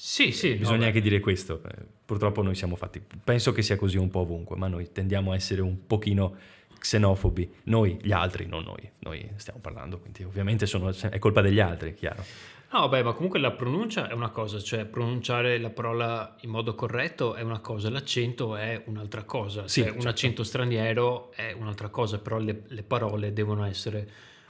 Sì, 0.02 0.32
sì. 0.32 0.52
Eh, 0.52 0.56
bisogna 0.56 0.78
no, 0.78 0.86
anche 0.86 1.02
dire 1.02 1.20
questo. 1.20 1.62
Eh, 1.62 1.84
purtroppo 2.06 2.41
noi 2.41 2.56
siamo 2.56 2.78
fatti. 2.78 3.04
Penso 3.22 3.52
che 3.52 3.62
sia 3.62 3.76
così 3.76 3.97
un 3.97 4.10
po' 4.10 4.20
ovunque, 4.20 4.56
ma 4.56 4.70
noi 4.70 4.93
tendiamo 4.93 5.34
a 5.34 5.36
essere 5.36 5.60
un 5.60 5.86
pochino 5.86 6.38
xenofobi. 6.80 7.56
Noi, 7.64 8.00
gli 8.02 8.14
altri, 8.14 8.45
non 8.45 8.64
noi. 8.64 8.89
Noi 9.00 9.30
stiamo 9.36 9.60
parlando, 9.60 10.00
quindi 10.00 10.24
ovviamente 10.24 10.66
sono, 10.68 10.89
è 10.89 11.20
colpa 11.20 11.41
degli 11.41 11.60
altri, 11.60 11.93
chiaro. 11.95 12.24
No, 12.72 12.88
beh, 12.88 13.04
ma 13.04 13.12
comunque 13.12 13.39
la 13.39 13.52
pronuncia 13.52 14.08
è 14.08 14.14
una 14.14 14.30
cosa, 14.30 14.62
cioè 14.62 14.86
pronunciare 14.86 15.58
la 15.58 15.70
parola 15.70 16.38
in 16.41 16.50
modo 16.50 16.76
corretto 16.76 17.36
è 17.36 17.41
una 17.41 17.60
cosa, 17.60 17.89
l'accento 17.89 18.56
è 18.56 18.82
un'altra 18.86 19.24
cosa. 19.24 19.68
Sì, 19.68 19.82
cioè, 19.82 19.89
certo. 19.89 20.02
un 20.02 20.08
accento 20.08 20.43
straniero 20.43 21.34
è 21.34 21.52
un'altra 21.52 21.89
cosa, 21.89 22.20
però 22.20 22.38
le, 22.38 22.62
le 22.68 22.84
parole 22.84 23.34
devono 23.34 23.66
essere 23.66 24.10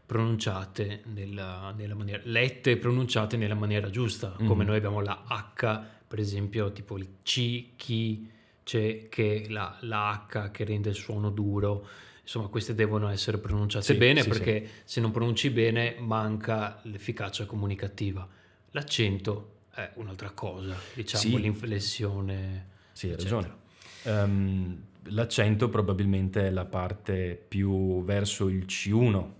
pronunciate 0.10 1.04
nella, 1.14 1.72
nella, 1.78 1.94
maniera, 1.94 2.20
lette 2.26 2.72
e 2.72 2.78
pronunciate 2.78 3.38
nella 3.38 3.54
maniera 3.54 3.92
giusta, 3.92 4.36
mm. 4.42 4.48
come 4.48 4.64
noi 4.64 4.78
abbiamo 4.78 5.02
la 5.02 5.24
H, 5.28 5.82
per 6.08 6.18
esempio, 6.18 6.72
tipo 6.72 6.98
il 6.98 7.18
C, 7.22 7.76
chi, 7.76 8.28
c'è, 8.64 9.08
che 9.08 9.46
la, 9.50 9.78
la 9.82 10.26
H 10.28 10.50
che 10.50 10.64
rende 10.64 10.90
il 10.90 10.96
suono 10.96 11.30
duro 11.30 11.88
insomma 12.24 12.48
queste 12.48 12.74
devono 12.74 13.08
essere 13.10 13.38
pronunciate 13.38 13.86
sì, 13.86 13.94
bene 13.96 14.22
sì, 14.22 14.30
perché 14.30 14.66
sì. 14.66 14.72
se 14.86 15.02
non 15.02 15.12
pronunci 15.12 15.52
bene 15.52 15.96
manca 16.00 16.80
l'efficacia 16.84 17.46
comunicativa. 17.46 18.28
L'accento 18.72 19.58
è 19.72 19.92
un'altra 19.96 20.32
cosa, 20.32 20.76
diciamo 20.94 21.38
l'inflessione. 21.38 22.68
Sì, 22.92 23.10
hai 23.10 23.16
ragione. 23.16 23.58
Um, 24.04 24.82
l'accento 25.04 25.70
probabilmente 25.70 26.48
è 26.48 26.50
la 26.50 26.66
parte 26.66 27.40
più 27.48 28.04
verso 28.04 28.48
il 28.48 28.66
C1. 28.66 29.38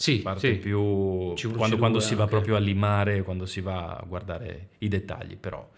Sì, 0.00 0.20
parte 0.20 0.54
più 0.54 0.78
C1, 1.34 1.54
quando, 1.54 1.76
C2, 1.76 1.78
quando 1.78 2.00
si 2.00 2.14
va 2.14 2.26
proprio 2.26 2.56
a 2.56 2.58
limare, 2.58 3.20
quando 3.22 3.44
si 3.44 3.60
va 3.60 3.96
a 3.96 4.04
guardare 4.08 4.70
i 4.78 4.88
dettagli, 4.88 5.36
però 5.36 5.68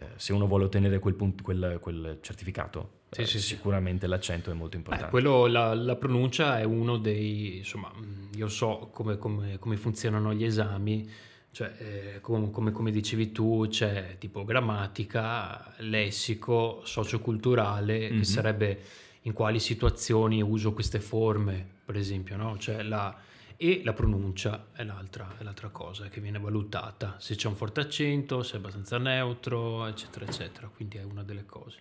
eh, 0.00 0.06
se 0.16 0.34
uno 0.34 0.46
vuole 0.46 0.64
ottenere 0.64 0.98
quel, 0.98 1.14
punto, 1.14 1.42
quel, 1.42 1.78
quel 1.80 2.18
certificato, 2.20 3.04
sì, 3.08 3.22
eh, 3.22 3.26
sì, 3.26 3.40
sicuramente 3.40 4.04
sì. 4.04 4.10
l'accento 4.10 4.50
è 4.50 4.52
molto 4.52 4.76
importante. 4.76 5.06
Beh, 5.06 5.10
quello, 5.12 5.46
la, 5.46 5.72
la, 5.72 5.96
pronuncia 5.96 6.58
è 6.58 6.64
uno 6.64 6.98
dei, 6.98 7.56
insomma, 7.56 7.90
mm, 7.96 8.32
io 8.36 8.48
so 8.48 8.90
come, 8.92 9.16
come, 9.16 9.58
come 9.58 9.78
funzionano 9.78 10.34
gli 10.34 10.44
esami, 10.44 11.08
cioè, 11.50 11.72
eh, 11.78 12.20
come, 12.20 12.50
come, 12.50 12.90
dicevi 12.90 13.32
tu, 13.32 13.66
c'è 13.70 14.16
tipo 14.18 14.44
grammatica, 14.44 15.72
lessico, 15.78 16.82
socioculturale, 16.84 17.98
mm-hmm. 17.98 18.18
che 18.18 18.24
sarebbe 18.24 18.80
in 19.22 19.32
quali 19.32 19.58
situazioni 19.58 20.42
uso 20.42 20.74
queste 20.74 21.00
forme, 21.00 21.66
per 21.82 21.96
esempio, 21.96 22.36
no? 22.36 22.58
Cioè 22.58 22.82
la, 22.82 23.32
e 23.56 23.82
la 23.84 23.92
pronuncia 23.92 24.68
è 24.72 24.84
l'altra, 24.84 25.36
è 25.38 25.42
l'altra, 25.42 25.68
cosa 25.68 26.08
che 26.08 26.20
viene 26.20 26.38
valutata, 26.38 27.16
se 27.18 27.34
c'è 27.34 27.48
un 27.48 27.56
forte 27.56 27.80
accento, 27.80 28.42
se 28.42 28.54
è 28.54 28.56
abbastanza 28.58 28.98
neutro, 28.98 29.86
eccetera, 29.86 30.24
eccetera, 30.24 30.68
quindi 30.74 30.98
è 30.98 31.02
una 31.02 31.22
delle 31.22 31.46
cose. 31.46 31.78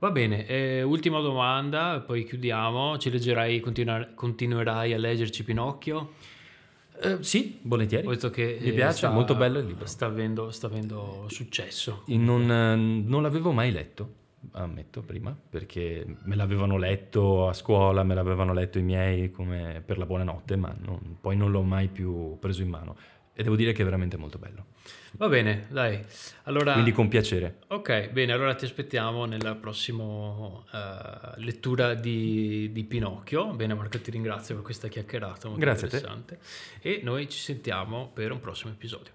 Va 0.00 0.10
bene, 0.10 0.46
eh, 0.46 0.82
ultima 0.82 1.20
domanda, 1.20 2.00
poi 2.00 2.24
chiudiamo. 2.24 2.96
Ci 2.96 3.10
leggerai, 3.10 3.60
continuerai 4.14 4.94
a 4.94 4.96
leggerci 4.96 5.44
Pinocchio? 5.44 6.14
Eh, 7.02 7.18
sì, 7.22 7.58
volentieri. 7.62 8.06
Visto 8.08 8.30
che 8.30 8.58
mi 8.60 8.72
piace, 8.72 8.96
sta, 8.96 9.10
molto 9.10 9.34
bello 9.34 9.58
il 9.58 9.66
libro. 9.66 9.84
Sta 9.84 10.06
avendo, 10.06 10.50
sta 10.50 10.68
avendo 10.68 11.26
successo. 11.28 12.04
Non, 12.06 13.04
non, 13.06 13.22
l'avevo 13.22 13.52
mai 13.52 13.72
letto, 13.72 14.14
ammetto 14.52 15.02
prima, 15.02 15.36
perché 15.48 16.04
me 16.24 16.34
l'avevano 16.34 16.76
letto 16.76 17.48
a 17.48 17.52
scuola, 17.52 18.02
me 18.02 18.14
l'avevano 18.14 18.52
letto 18.52 18.78
i 18.78 18.82
miei 18.82 19.30
come 19.30 19.82
per 19.84 19.98
la 19.98 20.06
buonanotte, 20.06 20.56
ma 20.56 20.74
non, 20.78 21.16
poi 21.20 21.36
non 21.36 21.50
l'ho 21.50 21.62
mai 21.62 21.88
più 21.88 22.38
preso 22.38 22.62
in 22.62 22.68
mano. 22.68 22.96
E 23.32 23.42
devo 23.42 23.56
dire 23.56 23.72
che 23.72 23.82
è 23.82 23.84
veramente 23.84 24.16
molto 24.16 24.38
bello. 24.38 24.66
Va 25.12 25.28
bene, 25.28 25.66
dai. 25.70 26.04
Allora, 26.44 26.72
Quindi 26.72 26.92
con 26.92 27.08
piacere. 27.08 27.60
Ok, 27.68 28.10
bene, 28.10 28.32
allora 28.32 28.54
ti 28.54 28.64
aspettiamo 28.64 29.24
nella 29.24 29.54
prossima 29.54 30.04
uh, 30.04 30.62
lettura 31.36 31.94
di, 31.94 32.70
di, 32.70 32.84
Pinocchio. 32.84 33.46
Bene, 33.54 33.74
Marco, 33.74 33.98
ti 34.00 34.10
ringrazio 34.10 34.56
per 34.56 34.64
questa 34.64 34.88
chiacchierata 34.88 35.48
molto 35.48 35.64
Grazie 35.64 35.86
interessante. 35.86 36.38
E 36.80 37.00
noi 37.02 37.28
ci 37.28 37.38
sentiamo 37.38 38.10
per 38.12 38.30
un 38.30 38.40
prossimo 38.40 38.72
episodio. 38.72 39.12